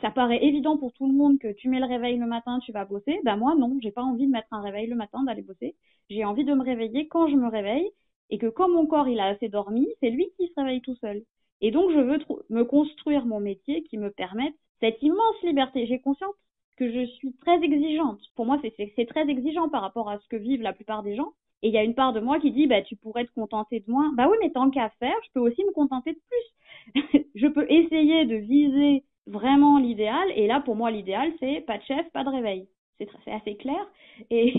Ça 0.02 0.12
paraît 0.12 0.44
évident 0.44 0.78
pour 0.78 0.94
tout 0.94 1.08
le 1.08 1.14
monde 1.14 1.40
que 1.40 1.52
tu 1.54 1.70
mets 1.70 1.80
le 1.80 1.86
réveil 1.86 2.18
le 2.18 2.28
matin, 2.28 2.60
tu 2.60 2.72
vas 2.72 2.86
bosser. 2.86 3.20
Ben 3.24 3.38
moi 3.38 3.56
non, 3.56 3.78
j'ai 3.82 3.92
pas 3.92 4.04
envie 4.04 4.28
de 4.28 4.32
mettre 4.32 4.50
un 4.52 4.62
réveil 4.62 4.88
le 4.88 4.96
matin, 4.96 5.24
d'aller 5.24 5.42
bosser. 5.42 5.76
J'ai 6.10 6.26
envie 6.26 6.44
de 6.44 6.54
me 6.54 6.64
réveiller 6.64 7.08
quand 7.08 7.28
je 7.28 7.36
me 7.36 7.48
réveille 7.50 7.90
et 8.30 8.38
que 8.38 8.48
quand 8.48 8.70
mon 8.70 8.86
corps 8.86 9.08
il 9.08 9.20
a 9.20 9.28
assez 9.28 9.50
dormi, 9.50 9.88
c'est 10.02 10.10
lui 10.10 10.28
qui 10.38 10.48
se 10.48 10.54
réveille 10.58 10.82
tout 10.82 10.96
seul. 10.96 11.24
Et 11.62 11.72
donc 11.72 11.92
je 11.92 12.00
veux 12.00 12.20
me 12.50 12.64
construire 12.64 13.26
mon 13.26 13.40
métier 13.40 13.84
qui 13.84 13.98
me 13.98 14.12
permette 14.12 14.54
cette 14.80 15.02
immense 15.02 15.42
liberté. 15.44 15.86
J'ai 15.86 16.00
conscience 16.00 16.36
que 16.78 16.92
je 16.92 17.06
suis 17.06 17.34
très 17.34 17.62
exigeante. 17.62 18.22
Pour 18.36 18.46
moi, 18.46 18.60
c'est 18.64 19.06
très 19.06 19.30
exigeant 19.30 19.68
par 19.70 19.82
rapport 19.82 20.10
à 20.10 20.18
ce 20.20 20.28
que 20.30 20.38
vivent 20.38 20.62
la 20.62 20.74
plupart 20.74 21.04
des 21.04 21.16
gens. 21.16 21.34
Et 21.62 21.68
il 21.68 21.74
y 21.74 21.78
a 21.78 21.84
une 21.84 21.94
part 21.94 22.14
de 22.14 22.22
moi 22.22 22.40
qui 22.40 22.52
dit, 22.52 22.68
bah, 22.68 22.82
tu 22.82 22.96
pourrais 22.96 23.26
te 23.26 23.34
contenter 23.34 23.82
de 23.82 23.92
moins. 23.92 24.14
Bah 24.16 24.30
oui, 24.32 24.38
mais 24.42 24.50
tant 24.50 24.70
qu'à 24.70 24.90
faire, 25.00 25.16
je 25.26 25.32
peux 25.34 25.42
aussi 25.42 25.62
me 25.66 25.74
contenter 25.74 26.14
de 26.14 26.20
plus. 26.30 27.26
je 27.36 27.48
peux 27.48 27.70
essayer 27.70 28.26
de 28.26 28.36
viser 28.36 29.04
vraiment 29.28 29.78
l'idéal. 29.78 30.32
Et 30.36 30.48
là, 30.48 30.62
pour 30.62 30.78
moi, 30.78 30.90
l'idéal, 30.90 31.34
c'est 31.42 31.62
pas 31.68 31.78
de 31.78 31.84
chef, 31.84 32.10
pas 32.12 32.24
de 32.24 32.30
réveil. 32.30 32.70
C'est 32.98 33.32
assez 33.32 33.56
clair. 33.56 33.86
Et, 34.30 34.54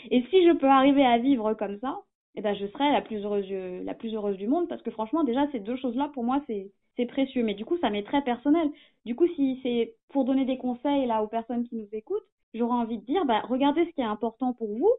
et 0.10 0.22
si 0.30 0.46
je 0.46 0.52
peux 0.52 0.66
arriver 0.66 1.04
à 1.04 1.18
vivre 1.18 1.52
comme 1.54 1.78
ça, 1.80 1.98
eh 2.36 2.42
ben, 2.42 2.54
je 2.54 2.66
serai 2.66 2.92
la 2.92 3.00
plus 3.00 3.24
heureuse, 3.24 3.50
la 3.84 3.94
plus 3.94 4.14
heureuse 4.14 4.36
du 4.36 4.46
monde 4.46 4.68
parce 4.68 4.82
que 4.82 4.90
franchement, 4.90 5.24
déjà, 5.24 5.46
ces 5.52 5.60
deux 5.60 5.76
choses-là, 5.76 6.10
pour 6.14 6.22
moi, 6.24 6.42
c'est, 6.46 6.70
c'est 6.96 7.06
précieux. 7.06 7.42
Mais 7.42 7.54
du 7.54 7.64
coup, 7.64 7.78
ça 7.78 7.90
m'est 7.90 8.02
très 8.02 8.22
personnel. 8.22 8.70
Du 9.04 9.14
coup, 9.16 9.26
si 9.36 9.58
c'est 9.62 9.94
pour 10.10 10.24
donner 10.24 10.44
des 10.44 10.58
conseils 10.58 11.06
là 11.06 11.22
aux 11.22 11.28
personnes 11.28 11.66
qui 11.66 11.76
nous 11.76 11.88
écoutent, 11.92 12.26
j'aurais 12.54 12.76
envie 12.76 12.98
de 12.98 13.04
dire, 13.04 13.24
bah, 13.24 13.42
regardez 13.48 13.86
ce 13.86 13.90
qui 13.90 14.00
est 14.02 14.04
important 14.04 14.52
pour 14.52 14.68
vous, 14.68 14.90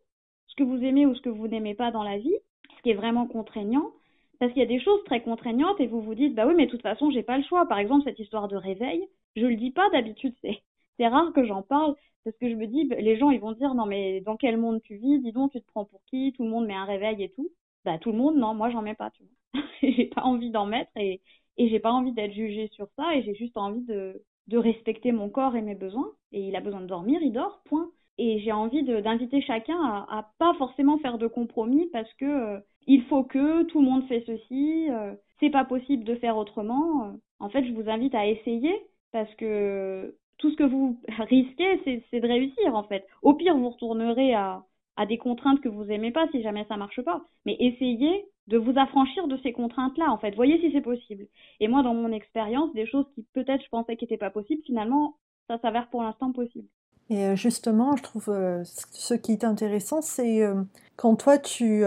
ce 0.48 0.56
que 0.56 0.63
vous 0.63 0.84
aimez 0.84 1.06
ou 1.06 1.16
ce 1.16 1.22
que 1.22 1.30
vous 1.30 1.48
n'aimez 1.48 1.75
pas 1.75 1.92
dans 1.92 2.04
la 2.04 2.18
vie, 2.18 2.36
ce 2.78 2.81
qui 2.81 2.89
est 2.89 2.95
vraiment 2.95 3.28
contraignant. 3.28 3.92
Parce 4.39 4.51
qu'il 4.54 4.62
y 4.62 4.66
a 4.66 4.68
des 4.68 4.80
choses 4.80 5.04
très 5.06 5.22
contraignantes 5.22 5.80
et 5.80 5.88
vous 5.88 6.01
vous 6.01 6.16
dites, 6.16 6.36
bah 6.36 6.45
oui, 6.48 6.54
mais 6.56 6.66
de 6.66 6.72
toute 6.72 6.84
façon, 6.84 7.10
j'ai 7.12 7.24
pas 7.24 7.38
le 7.38 7.44
choix. 7.44 7.68
Par 7.68 7.80
exemple, 7.80 8.04
cette 8.04 8.19
histoire 8.19 8.48
de 8.48 8.56
réveil, 8.56 9.07
je 9.36 9.45
le 9.45 9.56
dis 9.56 9.72
pas 9.72 9.89
d'habitude, 9.92 10.36
c'est, 10.42 10.56
c'est 10.98 11.08
rare 11.08 11.32
que 11.34 11.46
j'en 11.46 11.62
parle 11.64 11.96
parce 12.24 12.38
que 12.39 12.50
je 12.50 12.56
me 12.56 12.68
dis, 12.68 12.84
les 12.84 13.18
gens, 13.18 13.30
ils 13.30 13.39
vont 13.39 13.54
dire, 13.54 13.74
non, 13.74 13.86
mais 13.86 14.20
dans 14.22 14.36
quel 14.36 14.58
monde 14.58 14.82
tu 14.82 14.98
vis 14.98 15.20
Dis 15.20 15.32
donc, 15.32 15.51
tu 15.54 15.62
te 15.62 15.68
prends 15.68 15.86
pour 15.86 16.01
qui 16.08 16.34
Tout 16.34 16.44
le 16.44 16.50
monde 16.50 16.66
met 16.68 16.74
un 16.74 16.84
réveil 16.84 17.24
et 17.24 17.30
tout. 17.30 17.50
Bah, 17.86 17.98
tout 18.00 18.12
le 18.12 18.18
monde, 18.18 18.36
non, 18.36 18.54
moi, 18.54 18.70
j'en 18.70 18.82
mets 18.82 18.96
pas, 18.96 19.12
tu 19.12 19.24
vois. 19.24 19.63
j'ai 19.82 20.08
pas 20.08 20.24
envie 20.24 20.51
d'en 20.51 20.66
mettre 20.66 20.92
et, 20.98 21.22
et 21.58 21.70
j'ai 21.70 21.80
pas 21.80 21.92
envie 21.92 22.12
d'être 22.12 22.34
jugée 22.34 22.68
sur 22.74 22.89
ça 22.98 23.16
et 23.16 23.24
j'ai 23.24 23.34
juste 23.36 23.56
envie 23.56 23.86
de, 23.86 24.22
de 24.48 24.58
respecter 24.58 25.13
mon 25.13 25.30
corps 25.30 25.56
et 25.56 25.62
mes 25.62 25.75
besoins. 25.75 26.12
Et 26.34 26.42
il 26.42 26.56
a 26.58 26.60
besoin 26.60 26.82
de 26.82 26.88
dormir, 26.88 27.22
il 27.22 27.32
dort, 27.32 27.62
point. 27.66 27.89
Et 28.18 28.39
j'ai 28.39 28.51
envie 28.51 28.84
d'inviter 28.84 29.42
chacun 29.42 29.80
à, 29.82 30.18
à, 30.18 30.32
pas 30.38 30.54
forcément 30.56 30.98
faire 31.00 31.18
de 31.18 31.27
compromis 31.27 31.88
parce 31.94 32.12
que 32.16 32.25
euh, 32.25 32.60
il 32.88 33.04
faut 33.04 33.24
que 33.24 33.63
tout 33.63 33.80
le 33.80 33.86
monde 33.86 34.06
fait 34.08 34.24
ceci, 34.25 34.88
euh, 34.89 35.13
c'est 35.39 35.50
pas 35.50 35.63
possible 35.66 36.04
de 36.04 36.16
faire 36.16 36.36
autrement. 36.36 37.13
En 37.39 37.50
fait, 37.50 37.63
je 37.66 37.72
vous 37.72 37.89
invite 37.89 38.16
à 38.16 38.27
essayer 38.27 38.74
parce 39.12 39.34
que 39.36 40.16
tout 40.38 40.51
ce 40.51 40.56
que 40.56 40.63
vous 40.63 41.00
risquez, 41.20 42.03
c'est 42.10 42.20
de 42.20 42.27
réussir 42.27 42.75
en 42.75 42.84
fait. 42.84 43.06
Au 43.22 43.34
pire, 43.34 43.58
vous 43.58 43.70
retournerez 43.70 44.34
à, 44.34 44.63
à 44.96 45.06
des 45.06 45.17
contraintes 45.17 45.62
que 45.62 45.70
vous 45.70 45.89
aimez 45.89 46.12
pas 46.12 46.27
si 46.32 46.41
jamais 46.41 46.65
ça 46.67 46.77
marche 46.77 47.01
pas. 47.01 47.22
Mais 47.46 47.56
essayez 47.60 48.25
de 48.48 48.58
vous 48.58 48.77
affranchir 48.77 49.27
de 49.27 49.38
ces 49.44 49.53
contraintes-là, 49.53 50.12
en 50.12 50.17
fait. 50.17 50.36
Voyez 50.36 50.60
si 50.60 50.72
c'est 50.72 50.82
possible. 50.82 51.27
Et 51.60 51.67
moi, 51.67 51.84
dans 51.84 51.94
mon 51.94 52.12
expérience, 52.12 52.74
des 52.74 52.88
choses 52.88 53.06
qui 53.13 53.25
peut-être 53.34 53.63
je 53.63 53.70
pensais 53.70 53.96
qu'étaient 53.96 54.17
pas 54.17 54.29
possibles, 54.29 54.62
finalement, 54.65 55.17
ça 55.48 55.60
s'avère 55.60 55.89
pour 55.89 56.01
l'instant 56.01 56.32
possible. 56.32 56.67
Et 57.10 57.25
euh, 57.25 57.36
justement, 57.36 57.96
je 57.96 58.03
trouve 58.03 58.29
euh, 58.29 58.63
ce 58.63 59.13
qui 59.13 59.32
est 59.32 59.44
intéressant, 59.44 60.01
c'est 60.01 60.44
euh, 60.44 60.62
quand 60.96 61.15
toi 61.15 61.38
tu, 61.38 61.84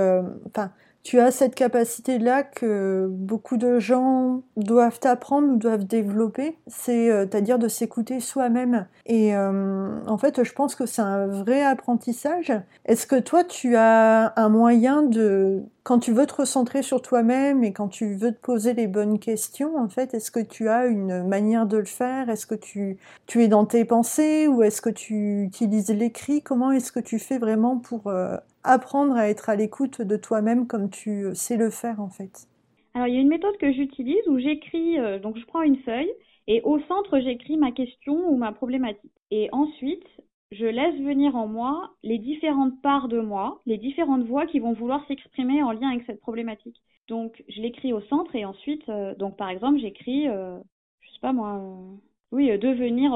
enfin, 0.46 0.72
tu 1.02 1.18
as 1.18 1.30
cette 1.30 1.54
capacité-là 1.54 2.42
que 2.42 3.06
beaucoup 3.10 3.56
de 3.56 3.78
gens 3.78 4.42
doivent 4.56 5.00
apprendre 5.04 5.54
ou 5.54 5.56
doivent 5.56 5.86
développer, 5.86 6.58
c'est-à-dire 6.66 7.58
de 7.58 7.68
s'écouter 7.68 8.20
soi-même. 8.20 8.86
Et 9.06 9.34
en 9.36 10.18
fait, 10.18 10.44
je 10.44 10.52
pense 10.52 10.74
que 10.74 10.86
c'est 10.86 11.02
un 11.02 11.26
vrai 11.26 11.62
apprentissage. 11.62 12.52
Est-ce 12.84 13.06
que 13.06 13.18
toi, 13.18 13.44
tu 13.44 13.76
as 13.76 14.32
un 14.36 14.48
moyen 14.50 15.02
de 15.02 15.62
quand 15.90 15.98
tu 15.98 16.12
veux 16.12 16.24
te 16.24 16.34
recentrer 16.34 16.84
sur 16.84 17.02
toi-même 17.02 17.64
et 17.64 17.72
quand 17.72 17.88
tu 17.88 18.14
veux 18.14 18.30
te 18.30 18.40
poser 18.40 18.74
les 18.74 18.86
bonnes 18.86 19.18
questions, 19.18 19.76
en 19.76 19.88
fait, 19.88 20.14
est-ce 20.14 20.30
que 20.30 20.38
tu 20.38 20.68
as 20.68 20.86
une 20.86 21.24
manière 21.24 21.66
de 21.66 21.78
le 21.78 21.84
faire? 21.84 22.28
Est-ce 22.28 22.46
que 22.46 22.54
tu, 22.54 22.96
es 23.34 23.48
dans 23.48 23.66
tes 23.66 23.84
pensées 23.84 24.46
ou 24.46 24.62
est-ce 24.62 24.80
que 24.80 24.88
tu 24.88 25.42
utilises 25.42 25.90
l'écrit? 25.90 26.42
Comment 26.42 26.70
est-ce 26.70 26.92
que 26.92 27.00
tu 27.00 27.18
fais 27.18 27.38
vraiment 27.38 27.76
pour 27.76 28.06
euh, 28.06 28.36
apprendre 28.62 29.16
à 29.16 29.28
être 29.30 29.50
à 29.50 29.56
l'écoute 29.56 30.00
de 30.00 30.16
toi-même 30.16 30.68
comme 30.68 30.90
tu 30.90 31.24
sais 31.34 31.56
le 31.56 31.70
faire, 31.70 32.00
en 32.00 32.08
fait? 32.08 32.46
Alors, 32.94 33.08
il 33.08 33.14
y 33.14 33.18
a 33.18 33.20
une 33.20 33.26
méthode 33.26 33.56
que 33.56 33.72
j'utilise 33.72 34.28
où 34.28 34.38
j'écris, 34.38 34.96
euh, 35.00 35.18
donc 35.18 35.38
je 35.38 35.46
prends 35.46 35.62
une 35.62 35.78
feuille 35.78 36.12
Et 36.46 36.62
au 36.62 36.78
centre, 36.82 37.18
j'écris 37.18 37.56
ma 37.56 37.72
question 37.72 38.14
ou 38.30 38.36
ma 38.36 38.52
problématique. 38.52 39.10
Et 39.32 39.48
ensuite, 39.50 40.06
je 40.52 40.66
laisse 40.66 40.96
venir 41.00 41.36
en 41.36 41.46
moi 41.46 41.92
les 42.02 42.18
différentes 42.18 42.80
parts 42.82 43.08
de 43.08 43.20
moi, 43.20 43.60
les 43.66 43.78
différentes 43.78 44.24
voix 44.24 44.46
qui 44.46 44.58
vont 44.58 44.72
vouloir 44.72 45.06
s'exprimer 45.06 45.62
en 45.62 45.72
lien 45.72 45.90
avec 45.90 46.04
cette 46.06 46.20
problématique. 46.20 46.80
Donc, 47.08 47.42
je 47.48 47.60
l'écris 47.60 47.92
au 47.92 48.00
centre 48.02 48.34
et 48.34 48.44
ensuite, 48.44 48.88
euh, 48.88 49.14
donc 49.14 49.36
par 49.36 49.48
exemple, 49.48 49.78
j'écris, 49.78 50.28
euh, 50.28 50.58
je 51.00 51.10
sais 51.10 51.20
pas 51.20 51.32
moi, 51.32 51.56
euh, 51.56 51.96
oui, 52.32 52.56
devenir 52.58 53.10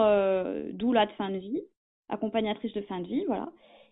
doula 0.75 1.07
de 1.07 1.12
fin 1.12 1.31
de 1.31 1.37
vie, 1.37 1.62
accompagnatrice 2.09 2.73
de 2.73 2.83
fin 2.83 3.00
de 3.00 3.07
vie, 3.07 3.25
voilà. 3.26 3.49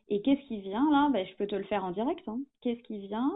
Et 0.09 0.21
qu'est-ce 0.21 0.43
qui 0.49 0.61
vient 0.61 0.91
là? 0.91 1.09
Ben, 1.13 1.25
Je 1.25 1.35
peux 1.37 1.47
te 1.47 1.55
le 1.55 1.63
faire 1.65 1.85
en 1.85 1.93
direct. 1.93 2.27
Hein. 2.29 2.41
Qu'est-ce 2.61 2.83
qui 2.83 2.99
vient 3.07 3.31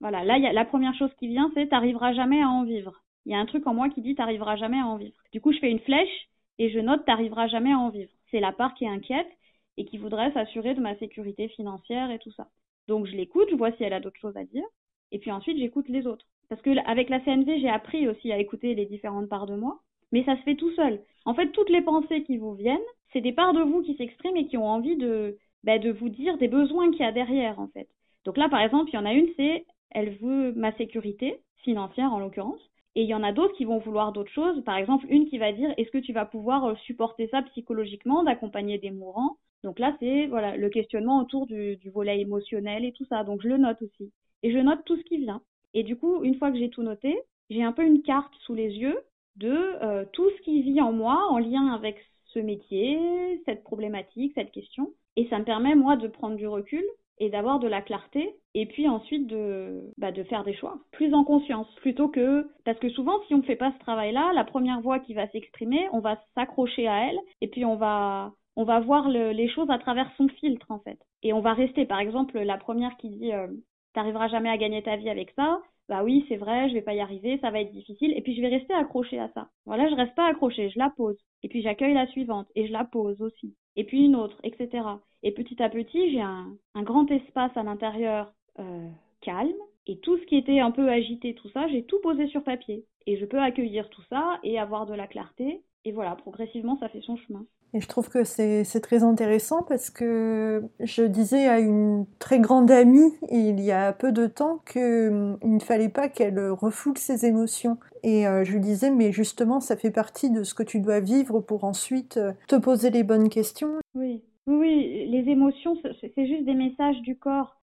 Voilà, 0.00 0.24
là, 0.24 0.38
y 0.38 0.46
a, 0.46 0.52
la 0.52 0.64
première 0.64 0.94
chose 0.94 1.12
qui 1.18 1.26
vient, 1.26 1.50
c'est 1.54 1.68
t'arriveras 1.68 2.12
jamais 2.12 2.40
à 2.40 2.48
en 2.48 2.64
vivre. 2.64 3.02
Il 3.26 3.32
y 3.32 3.34
a 3.34 3.38
un 3.38 3.46
truc 3.46 3.66
en 3.66 3.74
moi 3.74 3.88
qui 3.88 4.00
dit 4.00 4.14
t'arriveras 4.14 4.56
jamais 4.56 4.78
à 4.78 4.86
en 4.86 4.96
vivre. 4.96 5.16
Du 5.32 5.40
coup, 5.40 5.52
je 5.52 5.58
fais 5.58 5.70
une 5.70 5.80
flèche 5.80 6.28
et 6.58 6.70
je 6.70 6.78
note 6.78 7.04
t'arriveras 7.04 7.48
jamais 7.48 7.72
à 7.72 7.78
en 7.78 7.90
vivre. 7.90 8.10
C'est 8.30 8.40
la 8.40 8.52
part 8.52 8.74
qui 8.74 8.84
est 8.84 8.88
inquiète 8.88 9.28
et 9.76 9.84
qui 9.84 9.98
voudrait 9.98 10.32
s'assurer 10.32 10.74
de 10.74 10.80
ma 10.80 10.96
sécurité 10.98 11.48
financière 11.48 12.10
et 12.10 12.18
tout 12.18 12.32
ça. 12.32 12.48
Donc 12.88 13.06
je 13.06 13.16
l'écoute, 13.16 13.48
je 13.50 13.56
vois 13.56 13.72
si 13.72 13.84
elle 13.84 13.92
a 13.92 14.00
d'autres 14.00 14.20
choses 14.20 14.36
à 14.36 14.44
dire, 14.44 14.64
et 15.12 15.18
puis 15.18 15.32
ensuite 15.32 15.58
j'écoute 15.58 15.88
les 15.88 16.06
autres. 16.06 16.26
Parce 16.48 16.62
que 16.62 16.70
avec 16.88 17.08
la 17.08 17.20
CNV, 17.20 17.60
j'ai 17.60 17.68
appris 17.68 18.08
aussi 18.08 18.32
à 18.32 18.38
écouter 18.38 18.74
les 18.74 18.86
différentes 18.86 19.28
parts 19.28 19.46
de 19.46 19.56
moi, 19.56 19.80
mais 20.12 20.24
ça 20.24 20.36
se 20.36 20.42
fait 20.42 20.54
tout 20.54 20.70
seul. 20.72 21.02
En 21.24 21.34
fait, 21.34 21.50
toutes 21.50 21.70
les 21.70 21.82
pensées 21.82 22.22
qui 22.22 22.36
vous 22.36 22.54
viennent, 22.54 22.78
c'est 23.12 23.20
des 23.20 23.32
parts 23.32 23.52
de 23.52 23.62
vous 23.62 23.82
qui 23.82 23.96
s'expriment 23.96 24.36
et 24.36 24.46
qui 24.46 24.56
ont 24.56 24.68
envie 24.68 24.96
de, 24.96 25.38
bah, 25.64 25.78
de 25.78 25.90
vous 25.90 26.08
dire 26.08 26.38
des 26.38 26.48
besoins 26.48 26.90
qu'il 26.92 27.00
y 27.00 27.04
a 27.04 27.12
derrière, 27.12 27.58
en 27.58 27.68
fait. 27.68 27.88
Donc 28.24 28.36
là, 28.36 28.48
par 28.48 28.60
exemple, 28.60 28.90
il 28.90 28.94
y 28.94 28.98
en 28.98 29.06
a 29.06 29.12
une, 29.12 29.28
c'est 29.36 29.66
elle 29.90 30.16
veut 30.16 30.52
ma 30.52 30.76
sécurité 30.76 31.40
financière 31.58 32.12
en 32.12 32.18
l'occurrence, 32.18 32.60
et 32.96 33.02
il 33.02 33.08
y 33.08 33.14
en 33.14 33.22
a 33.22 33.30
d'autres 33.30 33.54
qui 33.54 33.66
vont 33.66 33.78
vouloir 33.78 34.10
d'autres 34.10 34.32
choses. 34.32 34.64
Par 34.64 34.76
exemple, 34.78 35.06
une 35.10 35.28
qui 35.28 35.36
va 35.36 35.52
dire 35.52 35.72
est-ce 35.76 35.90
que 35.90 35.98
tu 35.98 36.14
vas 36.14 36.24
pouvoir 36.24 36.64
euh, 36.64 36.74
supporter 36.86 37.28
ça 37.28 37.42
psychologiquement, 37.42 38.24
d'accompagner 38.24 38.78
des 38.78 38.90
mourants? 38.90 39.36
Donc 39.62 39.78
là, 39.78 39.94
c'est 40.00 40.26
voilà 40.26 40.56
le 40.56 40.70
questionnement 40.70 41.20
autour 41.20 41.46
du, 41.46 41.78
volet 41.92 42.20
émotionnel 42.20 42.86
et 42.86 42.92
tout 42.92 43.04
ça. 43.04 43.22
Donc 43.22 43.42
je 43.42 43.48
le 43.48 43.58
note 43.58 43.80
aussi. 43.82 44.12
Et 44.42 44.50
je 44.50 44.58
note 44.58 44.80
tout 44.86 44.96
ce 44.96 45.02
qui 45.02 45.18
vient. 45.18 45.42
Et 45.74 45.82
du 45.82 45.96
coup, 45.96 46.24
une 46.24 46.36
fois 46.36 46.50
que 46.50 46.58
j'ai 46.58 46.70
tout 46.70 46.82
noté, 46.82 47.14
j'ai 47.50 47.62
un 47.62 47.72
peu 47.72 47.84
une 47.84 48.02
carte 48.02 48.32
sous 48.46 48.54
les 48.54 48.70
yeux 48.70 48.98
de 49.36 49.52
euh, 49.82 50.06
tout 50.12 50.30
ce 50.30 50.42
qui 50.42 50.62
vit 50.62 50.80
en 50.80 50.92
moi 50.92 51.26
en 51.30 51.38
lien 51.38 51.74
avec 51.74 51.98
ce 52.32 52.38
métier, 52.38 52.98
cette 53.44 53.62
problématique, 53.62 54.32
cette 54.34 54.52
question. 54.52 54.90
Et 55.16 55.26
ça 55.28 55.38
me 55.38 55.44
permet, 55.44 55.74
moi, 55.74 55.96
de 55.96 56.08
prendre 56.08 56.36
du 56.36 56.46
recul 56.46 56.84
et 57.18 57.30
d'avoir 57.30 57.58
de 57.58 57.68
la 57.68 57.82
clarté 57.82 58.36
et 58.54 58.66
puis 58.66 58.88
ensuite 58.88 59.26
de, 59.26 59.90
bah, 59.98 60.12
de 60.12 60.22
faire 60.24 60.44
des 60.44 60.54
choix 60.54 60.78
plus 60.92 61.14
en 61.14 61.24
conscience 61.24 61.66
plutôt 61.76 62.08
que 62.08 62.48
parce 62.64 62.78
que 62.78 62.88
souvent 62.90 63.20
si 63.26 63.34
on 63.34 63.38
ne 63.38 63.42
fait 63.42 63.56
pas 63.56 63.72
ce 63.72 63.78
travail 63.78 64.12
là 64.12 64.32
la 64.34 64.44
première 64.44 64.80
voix 64.80 64.98
qui 64.98 65.14
va 65.14 65.28
s'exprimer 65.28 65.88
on 65.92 66.00
va 66.00 66.18
s'accrocher 66.34 66.88
à 66.88 67.08
elle 67.08 67.18
et 67.40 67.48
puis 67.48 67.64
on 67.64 67.76
va 67.76 68.32
on 68.56 68.64
va 68.64 68.80
voir 68.80 69.08
les 69.08 69.48
choses 69.50 69.70
à 69.70 69.78
travers 69.78 70.10
son 70.16 70.28
filtre 70.28 70.70
en 70.70 70.78
fait. 70.80 70.98
Et 71.22 71.32
on 71.32 71.40
va 71.40 71.52
rester. 71.52 71.84
Par 71.84 72.00
exemple 72.00 72.38
la 72.38 72.56
première 72.56 72.96
qui 72.96 73.10
dit 73.10 73.32
euh, 73.32 73.46
t'arriveras 73.94 74.28
jamais 74.28 74.48
à 74.48 74.56
gagner 74.56 74.82
ta 74.82 74.96
vie 74.96 75.10
avec 75.10 75.30
ça 75.36 75.60
bah 75.88 76.02
oui 76.02 76.24
c'est 76.28 76.36
vrai 76.36 76.68
je 76.68 76.74
vais 76.74 76.82
pas 76.82 76.94
y 76.94 77.00
arriver 77.00 77.38
ça 77.40 77.50
va 77.50 77.60
être 77.60 77.72
difficile 77.72 78.12
et 78.16 78.22
puis 78.22 78.34
je 78.34 78.40
vais 78.40 78.48
rester 78.48 78.74
accroché 78.74 79.18
à 79.18 79.30
ça 79.34 79.48
voilà 79.64 79.88
je 79.88 79.94
reste 79.94 80.14
pas 80.14 80.28
accroché 80.28 80.70
je 80.70 80.78
la 80.78 80.90
pose 80.90 81.16
et 81.42 81.48
puis 81.48 81.62
j'accueille 81.62 81.94
la 81.94 82.06
suivante 82.08 82.48
et 82.54 82.66
je 82.66 82.72
la 82.72 82.84
pose 82.84 83.20
aussi 83.22 83.54
et 83.76 83.84
puis 83.84 84.04
une 84.04 84.16
autre 84.16 84.38
etc 84.42 84.82
et 85.26 85.32
petit 85.32 85.60
à 85.60 85.68
petit, 85.68 86.12
j'ai 86.12 86.20
un, 86.20 86.56
grand 86.76 87.10
espace 87.10 87.50
à 87.56 87.64
l'intérieur 87.64 88.32
euh, 88.60 88.88
calme. 89.22 89.56
Et 89.88 89.98
tout 89.98 90.16
ce 90.18 90.26
qui 90.26 90.36
était 90.36 90.60
un 90.60 90.70
peu 90.70 90.88
agité, 90.88 91.34
tout 91.34 91.48
ça, 91.50 91.66
j'ai 91.66 91.82
tout 91.82 91.98
posé 92.00 92.28
sur 92.28 92.44
papier. 92.44 92.84
Et 93.06 93.16
je 93.16 93.24
peux 93.24 93.40
accueillir 93.40 93.88
tout 93.90 94.02
ça 94.08 94.38
et 94.44 94.58
avoir 94.58 94.86
de 94.86 94.94
la 94.94 95.08
clarté. 95.08 95.62
Et 95.84 95.90
voilà, 95.90 96.14
progressivement, 96.14 96.78
ça 96.78 96.88
fait 96.88 97.00
son 97.00 97.16
chemin. 97.16 97.44
Et 97.76 97.80
je 97.82 97.88
trouve 97.88 98.08
que 98.08 98.24
c'est 98.24 98.80
très 98.80 99.02
intéressant 99.02 99.62
parce 99.62 99.90
que 99.90 100.62
je 100.80 101.02
disais 101.02 101.46
à 101.46 101.60
une 101.60 102.06
très 102.18 102.40
grande 102.40 102.70
amie 102.70 103.12
il 103.30 103.60
y 103.60 103.70
a 103.70 103.92
peu 103.92 104.12
de 104.12 104.26
temps 104.26 104.62
qu'il 104.72 104.80
hum, 104.80 105.38
ne 105.42 105.58
fallait 105.58 105.90
pas 105.90 106.08
qu'elle 106.08 106.40
refoule 106.52 106.96
ses 106.96 107.26
émotions. 107.26 107.76
Et 108.02 108.26
euh, 108.26 108.44
je 108.44 108.52
lui 108.52 108.60
disais, 108.60 108.90
mais 108.90 109.12
justement, 109.12 109.60
ça 109.60 109.76
fait 109.76 109.90
partie 109.90 110.30
de 110.30 110.42
ce 110.42 110.54
que 110.54 110.62
tu 110.62 110.80
dois 110.80 111.00
vivre 111.00 111.40
pour 111.40 111.64
ensuite 111.64 112.16
euh, 112.16 112.32
te 112.48 112.56
poser 112.56 112.88
les 112.88 113.02
bonnes 113.02 113.28
questions. 113.28 113.74
Oui. 113.94 114.22
Oui, 114.46 115.06
les 115.10 115.30
émotions, 115.30 115.76
c'est 116.00 116.26
juste 116.26 116.44
des 116.44 116.54
messages 116.54 117.02
du 117.02 117.18
corps 117.18 117.56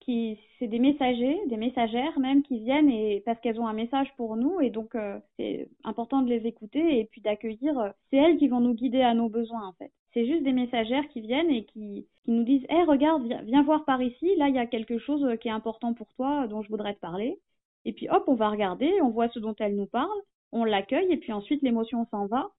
c'est 0.59 0.67
des 0.67 0.79
messagers, 0.79 1.39
des 1.47 1.57
messagères 1.57 2.19
même 2.19 2.43
qui 2.43 2.59
viennent 2.59 2.89
et 2.89 3.21
parce 3.25 3.39
qu'elles 3.39 3.59
ont 3.59 3.67
un 3.67 3.73
message 3.73 4.07
pour 4.17 4.35
nous 4.35 4.59
et 4.61 4.69
donc 4.69 4.95
euh, 4.95 5.19
c'est 5.37 5.69
important 5.83 6.21
de 6.21 6.29
les 6.29 6.45
écouter 6.47 6.99
et 6.99 7.05
puis 7.05 7.21
d'accueillir. 7.21 7.93
C'est 8.09 8.17
elles 8.17 8.37
qui 8.37 8.47
vont 8.47 8.59
nous 8.59 8.73
guider 8.73 9.01
à 9.01 9.13
nos 9.13 9.29
besoins 9.29 9.67
en 9.67 9.73
fait. 9.73 9.91
C'est 10.13 10.25
juste 10.25 10.43
des 10.43 10.53
messagères 10.53 11.07
qui 11.09 11.21
viennent 11.21 11.49
et 11.49 11.65
qui, 11.65 12.07
qui 12.23 12.31
nous 12.31 12.43
disent, 12.43 12.65
hé 12.69 12.83
regarde, 12.83 13.25
viens, 13.25 13.41
viens, 13.41 13.63
voir 13.63 13.83
par 13.85 14.01
ici, 14.01 14.35
là 14.37 14.47
il 14.47 14.55
y 14.55 14.59
a 14.59 14.67
quelque 14.67 14.99
chose 14.99 15.25
qui 15.39 15.47
est 15.47 15.51
important 15.51 15.93
pour 15.93 16.07
toi 16.13 16.47
dont 16.47 16.61
je 16.61 16.69
voudrais 16.69 16.93
te 16.93 16.99
parler. 16.99 17.39
Et 17.85 17.93
puis 17.93 18.09
hop, 18.09 18.23
on 18.27 18.35
va 18.35 18.49
regarder, 18.49 18.91
on 19.01 19.09
voit 19.09 19.29
ce 19.29 19.39
dont 19.39 19.55
elle 19.59 19.75
nous 19.75 19.87
parle, 19.87 20.09
on 20.51 20.63
l'accueille 20.65 21.11
et 21.11 21.17
puis 21.17 21.33
ensuite 21.33 21.63
l'émotion 21.63 22.05
s'en 22.11 22.27
va 22.27 22.51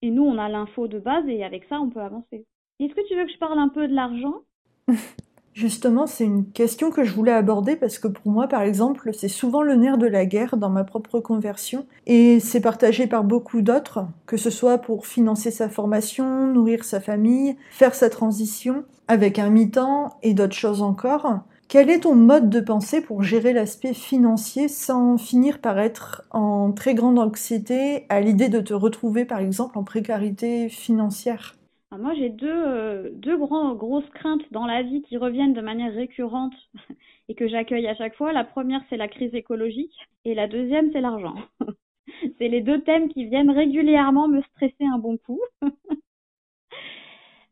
et 0.00 0.10
nous 0.10 0.22
on 0.22 0.38
a 0.38 0.48
l'info 0.48 0.88
de 0.88 0.98
base 0.98 1.26
et 1.28 1.44
avec 1.44 1.64
ça 1.64 1.80
on 1.80 1.90
peut 1.90 2.00
avancer. 2.00 2.46
Est-ce 2.80 2.94
que 2.94 3.06
tu 3.08 3.16
veux 3.16 3.26
que 3.26 3.32
je 3.32 3.38
parle 3.38 3.58
un 3.58 3.68
peu 3.68 3.86
de 3.86 3.94
l'argent? 3.94 4.42
Justement, 5.54 6.06
c'est 6.06 6.24
une 6.24 6.46
question 6.46 6.90
que 6.90 7.04
je 7.04 7.12
voulais 7.12 7.32
aborder 7.32 7.76
parce 7.76 7.98
que 7.98 8.08
pour 8.08 8.32
moi, 8.32 8.48
par 8.48 8.62
exemple, 8.62 9.10
c'est 9.12 9.28
souvent 9.28 9.60
le 9.60 9.74
nerf 9.74 9.98
de 9.98 10.06
la 10.06 10.24
guerre 10.24 10.56
dans 10.56 10.70
ma 10.70 10.82
propre 10.82 11.20
conversion 11.20 11.86
et 12.06 12.40
c'est 12.40 12.62
partagé 12.62 13.06
par 13.06 13.22
beaucoup 13.22 13.60
d'autres, 13.60 14.06
que 14.24 14.38
ce 14.38 14.48
soit 14.48 14.78
pour 14.78 15.06
financer 15.06 15.50
sa 15.50 15.68
formation, 15.68 16.46
nourrir 16.46 16.84
sa 16.84 17.00
famille, 17.00 17.56
faire 17.70 17.94
sa 17.94 18.08
transition 18.08 18.84
avec 19.08 19.38
un 19.38 19.50
mi-temps 19.50 20.16
et 20.22 20.32
d'autres 20.32 20.56
choses 20.56 20.80
encore. 20.80 21.40
Quel 21.68 21.90
est 21.90 22.00
ton 22.00 22.14
mode 22.14 22.48
de 22.48 22.60
pensée 22.60 23.02
pour 23.02 23.22
gérer 23.22 23.52
l'aspect 23.52 23.94
financier 23.94 24.68
sans 24.68 25.18
finir 25.18 25.58
par 25.58 25.78
être 25.78 26.22
en 26.30 26.72
très 26.72 26.94
grande 26.94 27.18
anxiété 27.18 28.06
à 28.08 28.20
l'idée 28.20 28.48
de 28.48 28.60
te 28.60 28.72
retrouver 28.74 29.26
par 29.26 29.40
exemple 29.40 29.78
en 29.78 29.84
précarité 29.84 30.70
financière? 30.70 31.56
Moi, 31.98 32.14
j'ai 32.14 32.30
deux, 32.30 32.48
euh, 32.48 33.10
deux 33.12 33.36
grands, 33.36 33.74
grosses 33.74 34.08
craintes 34.10 34.42
dans 34.50 34.66
la 34.66 34.82
vie 34.82 35.02
qui 35.02 35.16
reviennent 35.16 35.52
de 35.52 35.60
manière 35.60 35.92
récurrente 35.92 36.54
et 37.28 37.34
que 37.34 37.48
j'accueille 37.48 37.86
à 37.86 37.94
chaque 37.94 38.16
fois. 38.16 38.32
La 38.32 38.44
première, 38.44 38.82
c'est 38.88 38.96
la 38.96 39.08
crise 39.08 39.34
écologique 39.34 39.94
et 40.24 40.34
la 40.34 40.48
deuxième, 40.48 40.90
c'est 40.92 41.00
l'argent. 41.00 41.34
c'est 42.38 42.48
les 42.48 42.60
deux 42.60 42.80
thèmes 42.82 43.08
qui 43.08 43.26
viennent 43.26 43.50
régulièrement 43.50 44.28
me 44.28 44.42
stresser 44.42 44.84
un 44.84 44.98
bon 44.98 45.18
coup. 45.18 45.40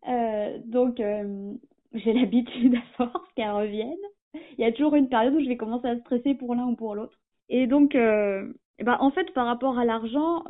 euh, 0.08 0.58
donc, 0.64 1.00
euh, 1.00 1.52
j'ai 1.92 2.12
l'habitude 2.12 2.76
à 2.76 2.82
force 2.96 3.32
qu'elles 3.34 3.50
reviennent. 3.50 3.96
Il 4.58 4.60
y 4.60 4.64
a 4.64 4.72
toujours 4.72 4.94
une 4.94 5.08
période 5.08 5.34
où 5.34 5.40
je 5.40 5.48
vais 5.48 5.56
commencer 5.56 5.88
à 5.88 5.98
stresser 6.00 6.34
pour 6.34 6.54
l'un 6.54 6.66
ou 6.66 6.76
pour 6.76 6.94
l'autre. 6.94 7.18
Et 7.48 7.66
donc, 7.66 7.94
euh, 7.94 8.52
bah, 8.82 8.96
en 9.00 9.10
fait, 9.10 9.32
par 9.34 9.46
rapport 9.46 9.78
à 9.78 9.84
l'argent, 9.84 10.44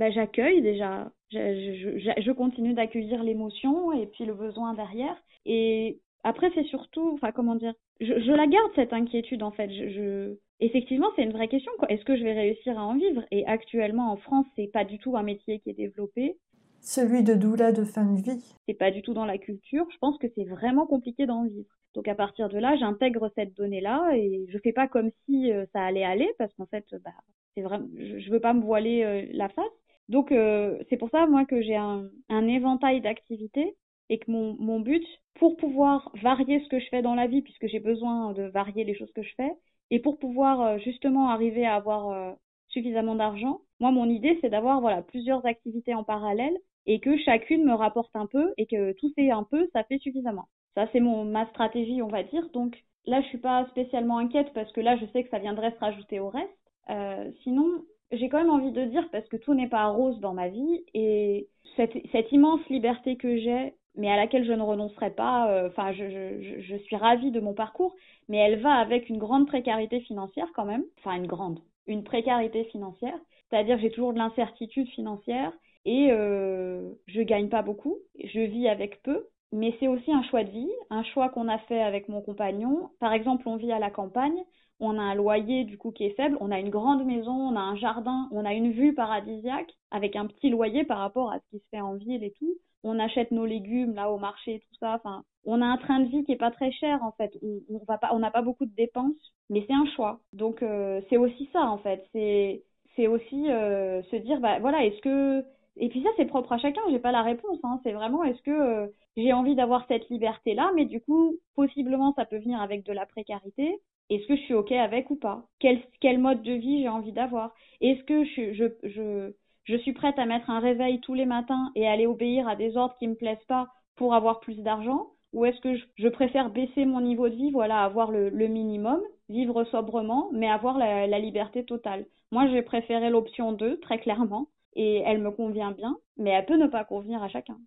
bah, 0.00 0.10
j'accueille 0.10 0.62
déjà 0.62 1.12
je, 1.30 2.12
je, 2.18 2.32
continue 2.32 2.74
d'accueillir 2.74 3.22
l'émotion 3.22 3.92
et 3.92 4.06
puis 4.06 4.24
le 4.24 4.34
besoin 4.34 4.74
derrière. 4.74 5.16
Et 5.46 6.00
après, 6.24 6.50
c'est 6.54 6.64
surtout, 6.64 7.12
enfin, 7.14 7.30
comment 7.30 7.54
dire, 7.54 7.74
je, 8.00 8.06
je, 8.20 8.32
la 8.32 8.46
garde 8.48 8.72
cette 8.74 8.92
inquiétude 8.92 9.42
en 9.42 9.52
fait. 9.52 9.70
Je, 9.70 10.34
Effectivement, 10.60 11.06
c'est 11.16 11.22
une 11.22 11.32
vraie 11.32 11.48
question. 11.48 11.72
Est-ce 11.88 12.04
que 12.04 12.16
je 12.16 12.22
vais 12.22 12.34
réussir 12.34 12.78
à 12.78 12.84
en 12.84 12.94
vivre? 12.94 13.22
Et 13.30 13.46
actuellement, 13.46 14.12
en 14.12 14.16
France, 14.18 14.46
c'est 14.56 14.70
pas 14.70 14.84
du 14.84 14.98
tout 14.98 15.16
un 15.16 15.22
métier 15.22 15.60
qui 15.60 15.70
est 15.70 15.74
développé. 15.74 16.36
Celui 16.82 17.22
de 17.22 17.34
doula 17.34 17.72
de 17.72 17.84
fin 17.84 18.04
de 18.04 18.20
vie. 18.20 18.54
C'est 18.66 18.74
pas 18.74 18.90
du 18.90 19.00
tout 19.00 19.14
dans 19.14 19.24
la 19.24 19.38
culture. 19.38 19.86
Je 19.90 19.98
pense 19.98 20.18
que 20.18 20.26
c'est 20.34 20.44
vraiment 20.44 20.86
compliqué 20.86 21.24
d'en 21.24 21.44
vivre. 21.44 21.70
Donc 21.94 22.08
à 22.08 22.14
partir 22.14 22.50
de 22.50 22.58
là, 22.58 22.76
j'intègre 22.76 23.30
cette 23.34 23.56
donnée-là 23.56 24.10
et 24.14 24.46
je 24.48 24.58
fais 24.58 24.72
pas 24.72 24.86
comme 24.86 25.10
si 25.24 25.50
euh, 25.50 25.64
ça 25.72 25.82
allait 25.82 26.04
aller 26.04 26.30
parce 26.38 26.52
qu'en 26.54 26.66
fait, 26.66 26.84
bah, 27.04 27.10
c'est 27.54 27.62
vraiment, 27.62 27.88
je, 27.96 28.30
veux 28.30 28.40
pas 28.40 28.52
me 28.52 28.62
voiler 28.62 29.02
euh, 29.02 29.26
la 29.32 29.48
face. 29.48 29.64
Donc 30.10 30.32
euh, 30.32 30.76
c'est 30.90 30.96
pour 30.96 31.08
ça 31.10 31.26
moi 31.26 31.44
que 31.44 31.62
j'ai 31.62 31.76
un, 31.76 32.10
un, 32.28 32.48
éventail 32.48 33.00
d'activités 33.00 33.76
et 34.08 34.18
que 34.18 34.28
mon, 34.28 34.56
mon, 34.58 34.80
but, 34.80 35.06
pour 35.34 35.56
pouvoir 35.56 36.10
varier 36.20 36.60
ce 36.60 36.68
que 36.68 36.80
je 36.80 36.88
fais 36.88 37.00
dans 37.00 37.14
la 37.14 37.28
vie, 37.28 37.42
puisque 37.42 37.68
j'ai 37.68 37.78
besoin 37.78 38.32
de 38.32 38.42
varier 38.42 38.82
les 38.82 38.96
choses 38.96 39.12
que 39.12 39.22
je 39.22 39.32
fais, 39.36 39.52
et 39.92 40.00
pour 40.00 40.18
pouvoir 40.18 40.60
euh, 40.60 40.78
justement 40.78 41.28
arriver 41.28 41.64
à 41.64 41.76
avoir 41.76 42.08
euh, 42.10 42.32
suffisamment 42.68 43.14
d'argent, 43.14 43.60
moi 43.78 43.92
mon 43.92 44.10
idée 44.10 44.36
c'est 44.40 44.50
d'avoir 44.50 44.80
voilà 44.80 45.00
plusieurs 45.02 45.46
activités 45.46 45.94
en 45.94 46.02
parallèle 46.02 46.58
et 46.86 46.98
que 46.98 47.16
chacune 47.18 47.64
me 47.64 47.74
rapporte 47.74 48.14
un 48.14 48.26
peu 48.26 48.52
et 48.56 48.66
que 48.66 48.92
tout 48.94 49.12
fait 49.14 49.30
un 49.30 49.44
peu, 49.44 49.68
ça 49.72 49.84
fait 49.84 49.98
suffisamment. 49.98 50.48
Ça 50.74 50.88
c'est 50.92 51.00
mon 51.00 51.24
ma 51.24 51.46
stratégie 51.50 52.02
on 52.02 52.08
va 52.08 52.24
dire. 52.24 52.48
Donc 52.52 52.76
là 53.06 53.20
je 53.22 53.28
suis 53.28 53.38
pas 53.38 53.64
spécialement 53.70 54.18
inquiète 54.18 54.52
parce 54.54 54.72
que 54.72 54.80
là 54.80 54.96
je 54.96 55.06
sais 55.12 55.22
que 55.22 55.30
ça 55.30 55.38
viendrait 55.38 55.70
se 55.70 55.78
rajouter 55.78 56.18
au 56.18 56.30
reste. 56.30 56.50
Euh, 56.90 57.30
sinon, 57.44 57.84
j'ai 58.12 58.28
quand 58.28 58.38
même 58.38 58.50
envie 58.50 58.72
de 58.72 58.84
dire, 58.84 59.08
parce 59.10 59.26
que 59.28 59.36
tout 59.36 59.54
n'est 59.54 59.68
pas 59.68 59.86
rose 59.86 60.18
dans 60.20 60.34
ma 60.34 60.48
vie, 60.48 60.84
et 60.94 61.48
cette, 61.76 62.32
immense 62.32 62.66
liberté 62.68 63.16
que 63.16 63.36
j'ai, 63.38 63.74
mais 63.96 64.10
à 64.10 64.16
laquelle 64.16 64.44
je 64.44 64.52
ne 64.52 64.62
renoncerai 64.62 65.10
pas, 65.10 65.50
euh, 65.50 65.68
enfin, 65.68 65.92
je, 65.92 66.76
suis 66.84 66.96
ravie 66.96 67.30
de 67.30 67.40
mon 67.40 67.54
parcours, 67.54 67.94
mais 68.28 68.38
elle 68.38 68.60
va 68.60 68.74
avec 68.74 69.08
une 69.08 69.18
grande 69.18 69.46
précarité 69.46 70.00
financière 70.00 70.48
quand 70.54 70.64
même, 70.64 70.84
enfin 70.98 71.16
une 71.16 71.26
grande, 71.26 71.60
une 71.86 72.04
précarité 72.04 72.64
financière. 72.64 73.18
c'est-à-dire 73.48 73.78
j'ai 73.78 73.90
toujours 73.90 74.12
de 74.12 74.18
l'incertitude 74.18 74.88
financière 74.88 75.52
et 75.84 76.08
euh, 76.10 76.92
je 77.06 77.22
gagne 77.22 77.48
pas 77.48 77.62
beaucoup, 77.62 77.98
je 78.22 78.40
vis 78.40 78.68
avec 78.68 79.02
peu, 79.02 79.26
mais 79.52 79.74
c'est 79.80 79.88
aussi 79.88 80.12
un 80.12 80.22
choix 80.24 80.44
de 80.44 80.50
vie, 80.50 80.70
un 80.90 81.02
choix 81.02 81.28
qu'on 81.28 81.48
a 81.48 81.58
fait 81.58 81.80
avec 81.80 82.08
mon 82.08 82.20
compagnon. 82.20 82.90
Par 83.00 83.12
exemple, 83.12 83.48
on 83.48 83.56
vit 83.56 83.72
à 83.72 83.78
la 83.78 83.90
campagne, 83.90 84.44
on 84.80 84.98
a 84.98 85.02
un 85.02 85.14
loyer 85.14 85.64
du 85.64 85.78
coup 85.78 85.92
qui 85.92 86.04
est 86.04 86.16
faible, 86.16 86.36
on 86.40 86.50
a 86.50 86.58
une 86.58 86.70
grande 86.70 87.04
maison, 87.04 87.32
on 87.32 87.56
a 87.56 87.60
un 87.60 87.76
jardin, 87.76 88.28
on 88.32 88.44
a 88.44 88.54
une 88.54 88.72
vue 88.72 88.94
paradisiaque 88.94 89.72
avec 89.90 90.16
un 90.16 90.26
petit 90.26 90.50
loyer 90.50 90.84
par 90.84 90.98
rapport 90.98 91.30
à 91.30 91.38
ce 91.38 91.50
qui 91.50 91.58
se 91.58 91.68
fait 91.70 91.80
en 91.80 91.94
ville 91.94 92.24
et 92.24 92.32
tout. 92.32 92.54
On 92.82 92.98
achète 92.98 93.30
nos 93.30 93.44
légumes 93.44 93.94
là 93.94 94.10
au 94.10 94.18
marché 94.18 94.54
et 94.54 94.60
tout 94.60 94.74
ça. 94.80 94.94
Enfin, 94.94 95.22
on 95.44 95.60
a 95.60 95.66
un 95.66 95.76
train 95.76 96.00
de 96.00 96.08
vie 96.08 96.24
qui 96.24 96.32
est 96.32 96.36
pas 96.36 96.50
très 96.50 96.72
cher 96.72 97.02
en 97.02 97.12
fait. 97.12 97.32
On, 97.42 97.84
va 97.86 97.98
pas, 97.98 98.10
on 98.12 98.18
n'a 98.18 98.30
pas 98.30 98.42
beaucoup 98.42 98.64
de 98.64 98.74
dépenses, 98.74 99.12
mais 99.50 99.64
c'est 99.66 99.74
un 99.74 99.86
choix. 99.96 100.20
Donc 100.32 100.62
euh, 100.62 101.00
c'est 101.10 101.18
aussi 101.18 101.48
ça 101.52 101.62
en 101.62 101.78
fait. 101.78 102.06
C'est 102.12 102.62
c'est 102.96 103.06
aussi 103.06 103.50
euh, 103.50 104.02
se 104.04 104.16
dire 104.16 104.40
bah 104.40 104.58
voilà 104.60 104.84
est-ce 104.84 105.00
que 105.02 105.44
et 105.76 105.88
puis 105.88 106.02
ça 106.02 106.08
c'est 106.16 106.24
propre 106.24 106.52
à 106.52 106.58
chacun. 106.58 106.80
J'ai 106.90 106.98
pas 106.98 107.12
la 107.12 107.22
réponse. 107.22 107.58
Hein. 107.64 107.80
C'est 107.84 107.92
vraiment 107.92 108.24
est-ce 108.24 108.42
que 108.42 108.50
euh, 108.50 108.86
j'ai 109.16 109.32
envie 109.32 109.54
d'avoir 109.54 109.86
cette 109.88 110.08
liberté 110.08 110.54
là, 110.54 110.70
mais 110.74 110.86
du 110.86 111.00
coup 111.00 111.36
possiblement 111.56 112.14
ça 112.14 112.24
peut 112.24 112.38
venir 112.38 112.60
avec 112.60 112.84
de 112.84 112.92
la 112.92 113.06
précarité. 113.06 113.78
Est-ce 114.10 114.26
que 114.26 114.36
je 114.36 114.42
suis 114.42 114.54
OK 114.54 114.72
avec 114.72 115.08
ou 115.10 115.16
pas? 115.16 115.44
Quel, 115.60 116.18
mode 116.18 116.42
de 116.42 116.52
vie 116.52 116.82
j'ai 116.82 116.88
envie 116.88 117.12
d'avoir? 117.12 117.54
Est-ce 117.80 118.02
que 118.02 118.24
je, 118.24 119.32
je, 119.64 119.76
suis 119.78 119.92
prête 119.92 120.18
à 120.18 120.26
mettre 120.26 120.50
un 120.50 120.58
réveil 120.58 121.00
tous 121.00 121.14
les 121.14 121.26
matins 121.26 121.70
et 121.76 121.86
aller 121.86 122.06
obéir 122.06 122.48
à 122.48 122.56
des 122.56 122.76
ordres 122.76 122.96
qui 122.98 123.06
me 123.06 123.14
plaisent 123.14 123.44
pas 123.46 123.68
pour 123.94 124.14
avoir 124.14 124.40
plus 124.40 124.58
d'argent? 124.62 125.10
Ou 125.32 125.44
est-ce 125.44 125.60
que 125.60 125.76
je, 125.96 126.08
préfère 126.08 126.50
baisser 126.50 126.84
mon 126.84 127.00
niveau 127.00 127.28
de 127.28 127.36
vie, 127.36 127.52
voilà, 127.52 127.84
avoir 127.84 128.10
le, 128.10 128.30
le 128.30 128.48
minimum, 128.48 129.00
vivre 129.28 129.62
sobrement, 129.64 130.28
mais 130.32 130.50
avoir 130.50 130.76
la, 130.76 131.06
la 131.06 131.18
liberté 131.20 131.64
totale? 131.64 132.04
Moi, 132.32 132.48
j'ai 132.48 132.62
préféré 132.62 133.10
l'option 133.10 133.52
2, 133.52 133.78
très 133.78 134.00
clairement, 134.00 134.48
et 134.74 135.02
elle 135.06 135.18
me 135.18 135.30
convient 135.30 135.70
bien, 135.70 135.96
mais 136.16 136.30
elle 136.30 136.46
peut 136.46 136.56
ne 136.56 136.66
pas 136.66 136.84
convenir 136.84 137.22
à 137.22 137.28
chacun. 137.28 137.58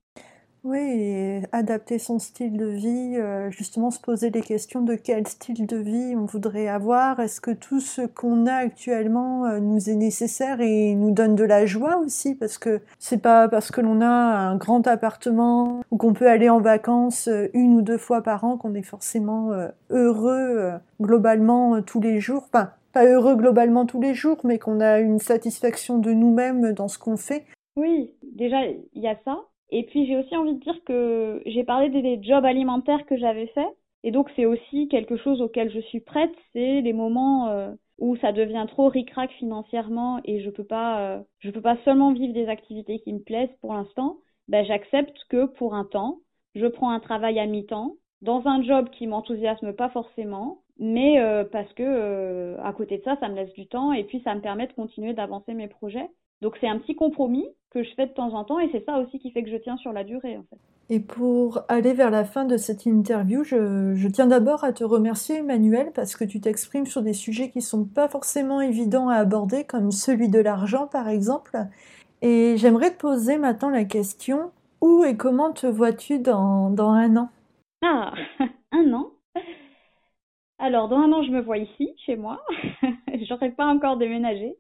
Oui, 0.63 1.41
adapter 1.51 2.00
son 2.00 2.20
style 2.20 2.55
de 2.55 2.67
vie, 2.67 3.17
euh, 3.17 3.51
justement 3.51 3.91
se 3.91 4.00
poser 4.00 4.29
les 4.29 4.39
questions 4.39 4.82
de 4.82 4.96
quel 4.96 5.27
style 5.27 5.67
de 5.67 5.75
vie 5.75 6.15
on 6.15 6.24
voudrait 6.24 6.70
avoir. 6.70 7.20
Est-ce 7.20 7.41
que 7.41 7.51
tout 7.51 7.82
ce 7.82 8.03
qu'on 8.03 8.48
a 8.48 8.53
actuellement 8.53 9.46
euh, 9.46 9.60
nous 9.60 9.89
est 9.89 9.96
nécessaire 9.96 10.62
et 10.62 10.96
nous 10.96 11.12
donne 11.12 11.36
de 11.36 11.43
la 11.43 11.65
joie 11.65 11.98
aussi? 11.98 12.34
Parce 12.34 12.58
que 12.58 12.79
c'est 12.98 13.22
pas 13.22 13.50
parce 13.50 13.72
que 13.72 13.82
l'on 13.82 14.00
a 14.00 14.08
un 14.08 14.55
grand 14.55 14.88
appartement 14.88 15.82
ou 15.91 15.98
qu'on 15.98 16.13
peut 16.13 16.29
aller 16.29 16.48
en 16.48 16.62
vacances 16.62 17.27
euh, 17.27 17.50
une 17.53 17.75
ou 17.75 17.82
deux 17.82 17.98
fois 17.98 18.22
par 18.22 18.46
an 18.46 18.55
qu'on 18.55 18.74
est 18.74 18.84
forcément 18.84 19.51
heureux 19.89 20.72
globalement 21.01 21.82
tous 21.82 22.00
les 22.00 22.22
jours. 22.22 22.46
Enfin, 22.53 22.72
pas 22.93 23.05
heureux 23.05 23.36
globalement 23.36 23.86
tous 23.86 24.00
les 24.00 24.13
jours, 24.13 24.38
mais 24.46 24.60
qu'on 24.60 24.79
a 24.79 25.00
une 25.00 25.20
satisfaction 25.20 25.98
de 25.98 26.13
nous-mêmes 26.13 26.72
dans 26.72 26.88
ce 26.88 26.98
qu'on 26.98 27.17
fait. 27.17 27.43
Oui, 27.75 28.13
déjà, 28.22 28.62
il 28.65 29.01
y 29.01 29.08
a 29.08 29.15
ça. 29.25 29.39
Et 29.74 29.82
puis 29.82 30.06
j'ai 30.06 30.15
aussi 30.18 30.38
envie 30.38 30.53
de 30.53 30.60
dire 30.60 30.84
que 30.86 31.42
j'ai 31.48 31.63
parlé 31.63 31.89
des 31.89 32.22
jobs 32.22 32.46
alimentaires 32.46 33.08
que 33.08 33.18
j'avais 33.18 33.48
faits. 33.48 33.75
Et 34.03 34.12
donc 34.12 34.30
c'est 34.36 34.46
aussi 34.46 34.88
quelque 34.88 35.18
chose 35.18 35.42
auquel 35.42 35.72
je 35.74 35.80
suis 35.80 36.00
prête, 36.00 36.32
c'est 36.53 36.82
les 36.82 36.94
moments 36.94 37.48
euh, 37.50 37.72
où 37.98 38.15
ça 38.18 38.32
devient 38.32 38.65
trop 38.68 38.89
ric-rac 38.89 39.32
financièrement 39.32 40.20
et 40.25 40.44
je 40.44 40.51
peux 40.51 40.63
pas 40.63 41.00
euh, 41.00 41.22
je 41.39 41.50
peux 41.50 41.62
pas 41.62 41.77
seulement 41.86 42.13
vivre 42.13 42.34
des 42.34 42.50
activités 42.50 43.00
qui 43.00 43.13
me 43.13 43.20
plaisent 43.20 43.56
pour 43.62 43.74
l'instant, 43.74 44.18
ben 44.48 44.63
j'accepte 44.63 45.18
que 45.30 45.46
pour 45.46 45.74
un 45.74 45.86
temps, 45.86 46.20
je 46.53 46.68
prends 46.68 46.92
un 46.92 47.00
travail 47.00 47.39
à 47.39 47.48
mi-temps 47.48 47.96
dans 48.22 48.46
un 48.46 48.62
job 48.62 48.89
qui 48.92 49.08
m'enthousiasme 49.08 49.74
pas 49.74 49.89
forcément, 49.89 50.60
mais 50.77 51.20
euh, 51.20 51.46
parce 51.46 51.74
que 51.74 52.58
à 52.62 52.74
côté 52.74 53.00
de 53.00 53.03
ça, 53.03 53.18
ça 53.20 53.27
me 53.27 53.36
laisse 53.36 53.53
du 53.53 53.65
temps 53.65 53.92
et 53.92 54.03
puis 54.03 54.22
ça 54.24 54.36
me 54.36 54.42
permet 54.42 54.68
de 54.68 54.74
continuer 54.74 55.13
d'avancer 55.13 55.56
mes 55.56 55.68
projets. 55.68 56.10
Donc 56.42 56.58
c'est 56.60 56.68
un 56.68 56.78
petit 56.78 56.96
compromis 56.96 57.48
que 57.70 57.84
je 57.84 57.90
fais 57.96 58.08
de 58.08 58.13
temps 58.13 58.34
en 58.34 58.44
temps 58.44 58.60
et 58.60 58.70
c'est 58.72 58.86
ça 58.86 59.00
aussi 59.00 59.20
qui 59.20 59.32
fait 59.32 59.44
que 59.44 59.50
je 59.50 59.58
tiens 59.58 59.78
sur 59.78 59.94
la 59.94 60.04
durée 60.04 60.38
en 60.38 60.44
fait. 60.50 60.58
Et 60.90 61.00
pour 61.00 61.62
aller 61.70 61.94
vers 61.94 62.12
la 62.12 62.25
fin 62.25 62.44
de 62.44 62.58
cette 62.58 62.86
interview, 62.86 63.43
je, 63.43 63.96
je 63.96 64.08
tiens 64.10 64.28
d'abord 64.28 64.65
à 64.65 64.74
te 64.74 64.84
remercier 64.84 65.38
Emmanuel 65.38 65.91
parce 65.96 66.15
que 66.15 66.26
tu 66.26 66.41
t'exprimes 66.41 66.86
sur 66.86 67.02
des 67.02 67.13
sujets 67.13 67.50
qui 67.50 67.62
sont 67.62 67.86
pas 67.86 68.10
forcément 68.10 68.60
évidents 68.60 69.08
à 69.08 69.15
aborder 69.15 69.63
comme 69.63 69.91
celui 69.91 70.28
de 70.30 70.39
l'argent 70.39 70.88
par 70.88 71.08
exemple. 71.08 71.58
Et 72.22 72.56
j'aimerais 72.56 72.91
te 72.91 73.00
poser 73.00 73.38
maintenant 73.38 73.69
la 73.69 73.84
question, 73.84 74.52
où 74.80 75.04
et 75.04 75.17
comment 75.17 75.52
te 75.52 75.67
vois-tu 75.67 76.19
dans, 76.19 76.69
dans 76.69 76.91
un 76.91 77.17
an? 77.17 77.30
Ah, 77.82 78.13
un 78.72 78.93
an? 78.93 79.12
Alors, 80.58 80.88
dans 80.88 80.96
un 80.96 81.12
an, 81.12 81.22
je 81.24 81.32
me 81.32 81.41
vois 81.41 81.58
ici, 81.58 81.93
chez 82.06 82.15
moi. 82.15 82.41
J'aurais 83.28 83.52
pas 83.52 83.65
encore 83.65 83.98
déménagé 83.98 84.56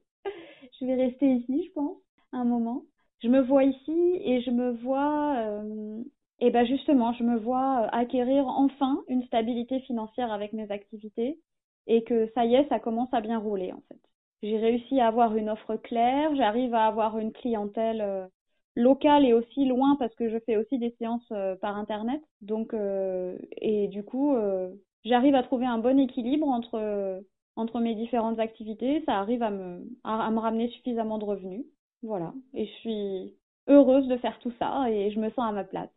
je 0.79 0.85
vais 0.85 0.95
rester 0.95 1.27
ici, 1.33 1.65
je 1.67 1.71
pense, 1.73 1.97
un 2.31 2.45
moment. 2.45 2.83
Je 3.21 3.27
me 3.29 3.41
vois 3.41 3.63
ici 3.63 4.19
et 4.23 4.41
je 4.41 4.51
me 4.51 4.71
vois, 4.71 5.35
euh, 5.37 6.03
et 6.39 6.51
ben 6.51 6.65
justement, 6.65 7.13
je 7.13 7.23
me 7.23 7.37
vois 7.37 7.87
acquérir 7.93 8.47
enfin 8.47 9.03
une 9.07 9.23
stabilité 9.25 9.79
financière 9.81 10.31
avec 10.31 10.53
mes 10.53 10.69
activités 10.71 11.39
et 11.87 12.03
que 12.03 12.29
ça 12.35 12.45
y 12.45 12.55
est, 12.55 12.67
ça 12.69 12.79
commence 12.79 13.13
à 13.13 13.21
bien 13.21 13.37
rouler 13.39 13.71
en 13.71 13.81
fait. 13.87 13.99
J'ai 14.41 14.57
réussi 14.57 14.99
à 14.99 15.07
avoir 15.07 15.35
une 15.37 15.49
offre 15.49 15.77
claire, 15.77 16.35
j'arrive 16.35 16.73
à 16.73 16.85
avoir 16.85 17.17
une 17.17 17.31
clientèle 17.31 18.01
euh, 18.01 18.27
locale 18.75 19.25
et 19.25 19.33
aussi 19.33 19.65
loin 19.65 19.95
parce 19.97 20.13
que 20.15 20.29
je 20.29 20.39
fais 20.39 20.57
aussi 20.57 20.77
des 20.79 20.93
séances 20.99 21.31
euh, 21.31 21.55
par 21.55 21.77
internet. 21.77 22.21
Donc 22.41 22.73
euh, 22.73 23.37
et 23.61 23.87
du 23.87 24.03
coup, 24.03 24.35
euh, 24.35 24.69
j'arrive 25.05 25.35
à 25.35 25.43
trouver 25.43 25.65
un 25.65 25.77
bon 25.77 25.97
équilibre 25.99 26.47
entre 26.47 27.23
entre 27.55 27.79
mes 27.79 27.95
différentes 27.95 28.39
activités, 28.39 29.03
ça 29.05 29.19
arrive 29.19 29.43
à 29.43 29.51
me, 29.51 29.83
à, 30.03 30.29
me 30.31 30.39
ramener 30.39 30.69
suffisamment 30.69 31.17
de 31.17 31.25
revenus. 31.25 31.65
Voilà. 32.01 32.33
Et 32.53 32.65
je 32.65 32.71
suis 32.79 33.33
heureuse 33.67 34.07
de 34.07 34.17
faire 34.17 34.39
tout 34.39 34.51
ça 34.59 34.89
et 34.89 35.11
je 35.11 35.19
me 35.19 35.29
sens 35.29 35.49
à 35.49 35.51
ma 35.51 35.63
place. 35.63 35.89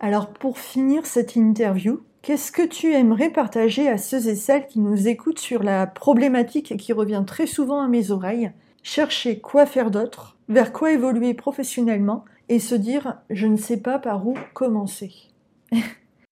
Alors 0.00 0.32
pour 0.32 0.58
finir 0.58 1.06
cette 1.06 1.36
interview, 1.36 2.00
qu'est-ce 2.22 2.52
que 2.52 2.66
tu 2.66 2.92
aimerais 2.92 3.30
partager 3.30 3.88
à 3.88 3.98
ceux 3.98 4.28
et 4.28 4.34
celles 4.34 4.66
qui 4.66 4.80
nous 4.80 5.08
écoutent 5.08 5.38
sur 5.38 5.62
la 5.62 5.86
problématique 5.86 6.76
qui 6.76 6.92
revient 6.92 7.24
très 7.26 7.46
souvent 7.46 7.80
à 7.80 7.88
mes 7.88 8.10
oreilles? 8.10 8.50
Chercher 8.82 9.40
quoi 9.40 9.66
faire 9.66 9.90
d'autre, 9.90 10.36
vers 10.48 10.72
quoi 10.72 10.92
évoluer 10.92 11.34
professionnellement 11.34 12.24
et 12.48 12.58
se 12.58 12.74
dire 12.74 13.18
je 13.30 13.46
ne 13.46 13.56
sais 13.56 13.80
pas 13.80 13.98
par 13.98 14.26
où 14.26 14.36
commencer. 14.54 15.12
euh, 15.72 15.78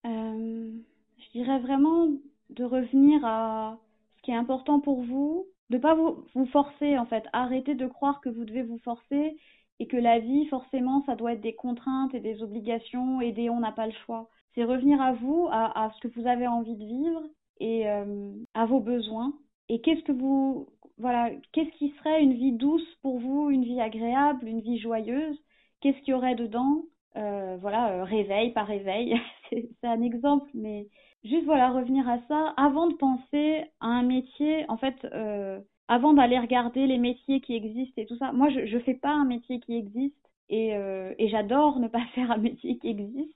je 0.04 1.30
dirais 1.32 1.58
vraiment 1.60 2.08
de 2.50 2.64
revenir 2.64 3.24
à 3.24 3.78
qui 4.24 4.30
est 4.30 4.36
important 4.36 4.80
pour 4.80 5.02
vous, 5.02 5.46
de 5.70 5.78
pas 5.78 5.94
vous, 5.94 6.24
vous 6.34 6.46
forcer 6.46 6.98
en 6.98 7.06
fait, 7.06 7.24
arrêtez 7.32 7.74
de 7.74 7.86
croire 7.86 8.20
que 8.20 8.28
vous 8.28 8.44
devez 8.44 8.62
vous 8.62 8.78
forcer 8.78 9.36
et 9.80 9.86
que 9.86 9.96
la 9.96 10.18
vie 10.18 10.46
forcément 10.46 11.02
ça 11.06 11.16
doit 11.16 11.32
être 11.34 11.40
des 11.40 11.54
contraintes 11.54 12.14
et 12.14 12.20
des 12.20 12.42
obligations 12.42 13.20
et 13.20 13.32
des 13.32 13.50
on 13.50 13.60
n'a 13.60 13.72
pas 13.72 13.86
le 13.86 13.92
choix. 14.06 14.30
C'est 14.54 14.64
revenir 14.64 15.00
à 15.00 15.12
vous, 15.12 15.48
à, 15.50 15.90
ce 15.96 16.00
que 16.06 16.14
vous 16.18 16.26
avez 16.26 16.46
envie 16.46 16.76
de 16.76 16.84
vivre 16.84 17.22
et 17.60 17.88
euh, 17.88 18.32
à 18.54 18.66
vos 18.66 18.80
besoins. 18.80 19.32
Et 19.68 19.80
qu'est-ce 19.80 20.02
que 20.04 20.12
vous 20.12 20.68
voilà, 20.98 21.30
qu'est-ce 21.52 21.76
qui 21.78 21.90
serait 21.98 22.22
une 22.22 22.34
vie 22.34 22.52
douce 22.52 22.86
pour 23.02 23.18
vous, 23.18 23.50
une 23.50 23.64
vie 23.64 23.80
agréable, 23.80 24.46
une 24.46 24.60
vie 24.60 24.78
joyeuse? 24.78 25.36
Qu'est-ce 25.80 25.98
qu'il 25.98 26.10
y 26.10 26.14
aurait 26.14 26.36
dedans? 26.36 26.84
Euh, 27.16 27.56
Voilà, 27.60 27.92
euh, 27.92 28.04
réveil 28.04 28.52
par 28.52 28.66
réveil, 28.66 29.20
c'est 29.50 29.68
un 29.84 30.02
exemple, 30.02 30.48
mais 30.54 30.88
juste 31.24 31.44
voilà 31.44 31.70
revenir 31.70 32.08
à 32.08 32.18
ça. 32.28 32.54
Avant 32.56 32.88
de 32.88 32.94
penser 32.94 33.64
à 33.80 33.86
un 33.86 34.02
métier 34.02 34.64
en 34.68 34.76
fait 34.76 34.96
euh, 35.12 35.60
avant 35.88 36.14
d'aller 36.14 36.38
regarder 36.38 36.86
les 36.86 36.98
métiers 36.98 37.40
qui 37.40 37.54
existent 37.54 38.00
et 38.00 38.06
tout 38.06 38.16
ça 38.18 38.32
moi 38.32 38.48
je 38.50 38.66
je 38.66 38.78
fais 38.80 38.94
pas 38.94 39.10
un 39.10 39.24
métier 39.24 39.60
qui 39.60 39.76
existe 39.76 40.16
et 40.48 40.74
euh, 40.76 41.14
j'adore 41.18 41.80
ne 41.80 41.88
pas 41.88 42.04
faire 42.14 42.30
un 42.30 42.38
métier 42.38 42.78
qui 42.78 42.88
existe 42.88 43.34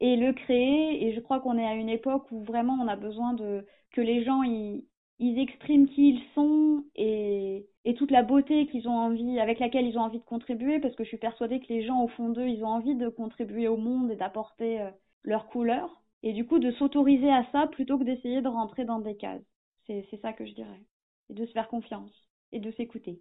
et 0.00 0.16
le 0.16 0.32
créer. 0.32 1.06
Et 1.06 1.14
je 1.14 1.20
crois 1.20 1.40
qu'on 1.40 1.58
est 1.58 1.66
à 1.66 1.74
une 1.74 1.88
époque 1.88 2.30
où 2.30 2.42
vraiment 2.44 2.78
on 2.80 2.88
a 2.88 2.96
besoin 2.96 3.34
de 3.34 3.66
que 3.92 4.00
les 4.00 4.24
gens 4.24 4.42
ils 4.42 4.84
expriment 5.38 5.88
qui 5.88 6.10
ils 6.10 6.22
sont 6.34 6.84
et, 6.94 7.66
et 7.84 7.94
toute 7.94 8.10
la 8.10 8.22
beauté 8.22 8.66
qu'ils 8.68 8.88
ont 8.88 8.96
envie, 8.96 9.40
avec 9.40 9.58
laquelle 9.58 9.86
ils 9.86 9.98
ont 9.98 10.02
envie 10.02 10.18
de 10.20 10.24
contribuer, 10.24 10.78
parce 10.80 10.94
que 10.94 11.04
je 11.04 11.08
suis 11.08 11.18
persuadée 11.18 11.60
que 11.60 11.72
les 11.72 11.84
gens 11.84 12.02
au 12.02 12.08
fond 12.08 12.28
d'eux, 12.28 12.46
ils 12.46 12.62
ont 12.64 12.68
envie 12.68 12.94
de 12.94 13.08
contribuer 13.08 13.68
au 13.68 13.76
monde 13.76 14.10
et 14.10 14.16
d'apporter 14.16 14.80
euh, 14.80 14.90
leur 15.24 15.48
couleur 15.48 16.02
et 16.22 16.32
du 16.32 16.46
coup 16.46 16.58
de 16.58 16.70
s'autoriser 16.72 17.30
à 17.30 17.44
ça 17.52 17.66
plutôt 17.68 17.98
que 17.98 18.04
d'essayer 18.04 18.42
de 18.42 18.48
rentrer 18.48 18.84
dans 18.84 18.98
des 18.98 19.16
cases. 19.16 19.42
C'est 19.86 20.20
ça 20.20 20.32
que 20.32 20.44
je 20.44 20.52
dirais. 20.52 20.82
Et 21.30 21.34
de 21.34 21.46
se 21.46 21.52
faire 21.52 21.68
confiance 21.68 22.12
et 22.52 22.60
de 22.60 22.70
s'écouter. 22.72 23.20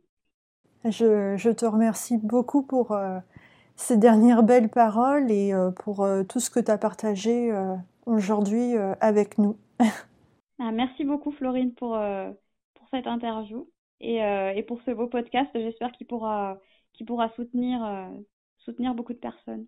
Je, 0.85 1.35
je, 1.37 1.49
te 1.49 1.65
remercie 1.65 2.17
beaucoup 2.17 2.63
pour 2.63 2.91
euh, 2.91 3.19
ces 3.75 3.97
dernières 3.97 4.43
belles 4.43 4.69
paroles 4.69 5.31
et 5.31 5.53
euh, 5.53 5.71
pour 5.71 6.03
euh, 6.03 6.23
tout 6.23 6.39
ce 6.39 6.49
que 6.49 6.59
tu 6.59 6.71
as 6.71 6.77
partagé 6.77 7.51
aujourd'hui 8.05 8.75
avec 9.01 9.37
nous. 9.37 9.57
ah, 10.59 10.71
merci 10.71 11.03
beaucoup 11.03 11.31
Florine 11.31 11.73
pour, 11.73 11.97
pour 12.75 12.89
cette 12.89 13.07
interview 13.07 13.69
et, 13.99 14.17
et 14.17 14.63
pour 14.63 14.81
ce 14.85 14.91
beau 14.91 15.07
podcast. 15.07 15.49
J'espère 15.55 15.91
qu'il 15.91 16.07
pourra, 16.07 16.57
qu'il 16.93 17.05
pourra 17.05 17.29
soutenir, 17.35 18.09
soutenir 18.59 18.93
beaucoup 18.93 19.13
de 19.13 19.19
personnes. 19.19 19.65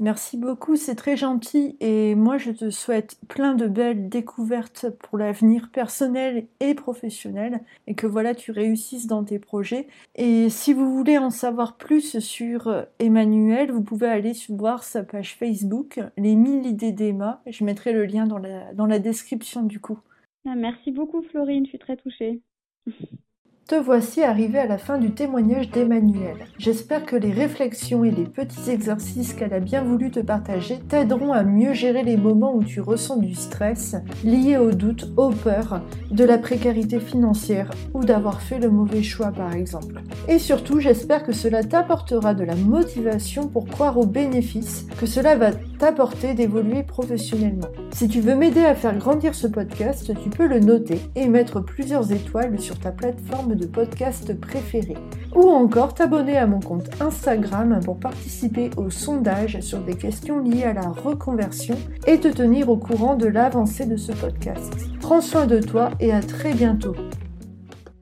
Merci 0.00 0.36
beaucoup, 0.36 0.76
c'est 0.76 0.94
très 0.94 1.16
gentil 1.16 1.76
et 1.80 2.14
moi 2.14 2.38
je 2.38 2.52
te 2.52 2.70
souhaite 2.70 3.18
plein 3.26 3.54
de 3.54 3.66
belles 3.66 4.08
découvertes 4.08 4.86
pour 4.90 5.18
l'avenir 5.18 5.70
personnel 5.72 6.46
et 6.60 6.74
professionnel 6.76 7.64
et 7.88 7.96
que 7.96 8.06
voilà 8.06 8.36
tu 8.36 8.52
réussisses 8.52 9.08
dans 9.08 9.24
tes 9.24 9.40
projets. 9.40 9.88
Et 10.14 10.50
si 10.50 10.72
vous 10.72 10.94
voulez 10.94 11.18
en 11.18 11.30
savoir 11.30 11.76
plus 11.76 12.20
sur 12.20 12.86
Emmanuel, 13.00 13.72
vous 13.72 13.82
pouvez 13.82 14.06
aller 14.06 14.34
voir 14.50 14.84
sa 14.84 15.02
page 15.02 15.34
Facebook, 15.34 15.98
Les 16.16 16.36
1000 16.36 16.66
idées 16.66 16.92
d'Emma. 16.92 17.42
Je 17.48 17.64
mettrai 17.64 17.92
le 17.92 18.04
lien 18.04 18.28
dans 18.28 18.38
la, 18.38 18.72
dans 18.74 18.86
la 18.86 19.00
description 19.00 19.64
du 19.64 19.80
coup. 19.80 19.98
Ah, 20.46 20.54
merci 20.54 20.92
beaucoup 20.92 21.22
Florine, 21.22 21.64
je 21.64 21.70
suis 21.70 21.78
très 21.80 21.96
touchée. 21.96 22.40
Te 23.68 23.74
voici 23.74 24.22
arrivé 24.22 24.58
à 24.58 24.66
la 24.66 24.78
fin 24.78 24.96
du 24.96 25.10
témoignage 25.10 25.70
d'Emmanuel. 25.70 26.36
J'espère 26.56 27.04
que 27.04 27.16
les 27.16 27.32
réflexions 27.32 28.02
et 28.02 28.10
les 28.10 28.24
petits 28.24 28.70
exercices 28.70 29.34
qu'elle 29.34 29.52
a 29.52 29.60
bien 29.60 29.82
voulu 29.82 30.10
te 30.10 30.20
partager 30.20 30.78
t'aideront 30.88 31.34
à 31.34 31.42
mieux 31.42 31.74
gérer 31.74 32.02
les 32.02 32.16
moments 32.16 32.54
où 32.54 32.64
tu 32.64 32.80
ressens 32.80 33.18
du 33.18 33.34
stress 33.34 33.94
lié 34.24 34.56
aux 34.56 34.70
doutes, 34.70 35.10
aux 35.18 35.28
peurs, 35.28 35.82
de 36.10 36.24
la 36.24 36.38
précarité 36.38 36.98
financière 36.98 37.68
ou 37.92 38.04
d'avoir 38.04 38.40
fait 38.40 38.58
le 38.58 38.70
mauvais 38.70 39.02
choix 39.02 39.32
par 39.32 39.52
exemple. 39.52 40.00
Et 40.28 40.38
surtout, 40.38 40.80
j'espère 40.80 41.22
que 41.22 41.32
cela 41.32 41.62
t'apportera 41.62 42.32
de 42.32 42.44
la 42.44 42.56
motivation 42.56 43.48
pour 43.48 43.66
croire 43.66 43.98
aux 43.98 44.06
bénéfices 44.06 44.86
que 44.98 45.04
cela 45.04 45.36
va 45.36 45.50
t'apporter 45.78 46.32
d'évoluer 46.32 46.84
professionnellement. 46.84 47.68
Si 47.92 48.08
tu 48.08 48.20
veux 48.20 48.34
m'aider 48.34 48.64
à 48.64 48.74
faire 48.74 48.96
grandir 48.96 49.34
ce 49.34 49.46
podcast, 49.46 50.10
tu 50.22 50.30
peux 50.30 50.46
le 50.46 50.60
noter 50.60 51.02
et 51.16 51.28
mettre 51.28 51.60
plusieurs 51.60 52.10
étoiles 52.12 52.58
sur 52.58 52.78
ta 52.78 52.92
plateforme 52.92 53.57
podcast 53.66 54.38
préféré. 54.38 54.94
Ou 55.34 55.42
encore 55.42 55.94
t'abonner 55.94 56.36
à 56.36 56.46
mon 56.46 56.60
compte 56.60 56.90
Instagram 57.00 57.80
pour 57.84 57.98
participer 57.98 58.70
au 58.76 58.90
sondage 58.90 59.60
sur 59.60 59.80
des 59.80 59.96
questions 59.96 60.40
liées 60.40 60.64
à 60.64 60.72
la 60.72 60.88
reconversion 60.88 61.76
et 62.06 62.18
te 62.18 62.28
tenir 62.28 62.68
au 62.68 62.76
courant 62.76 63.16
de 63.16 63.26
l'avancée 63.26 63.86
de 63.86 63.96
ce 63.96 64.12
podcast. 64.12 64.72
Prends 65.00 65.20
soin 65.20 65.46
de 65.46 65.58
toi 65.58 65.90
et 66.00 66.12
à 66.12 66.20
très 66.20 66.54
bientôt. 66.54 66.94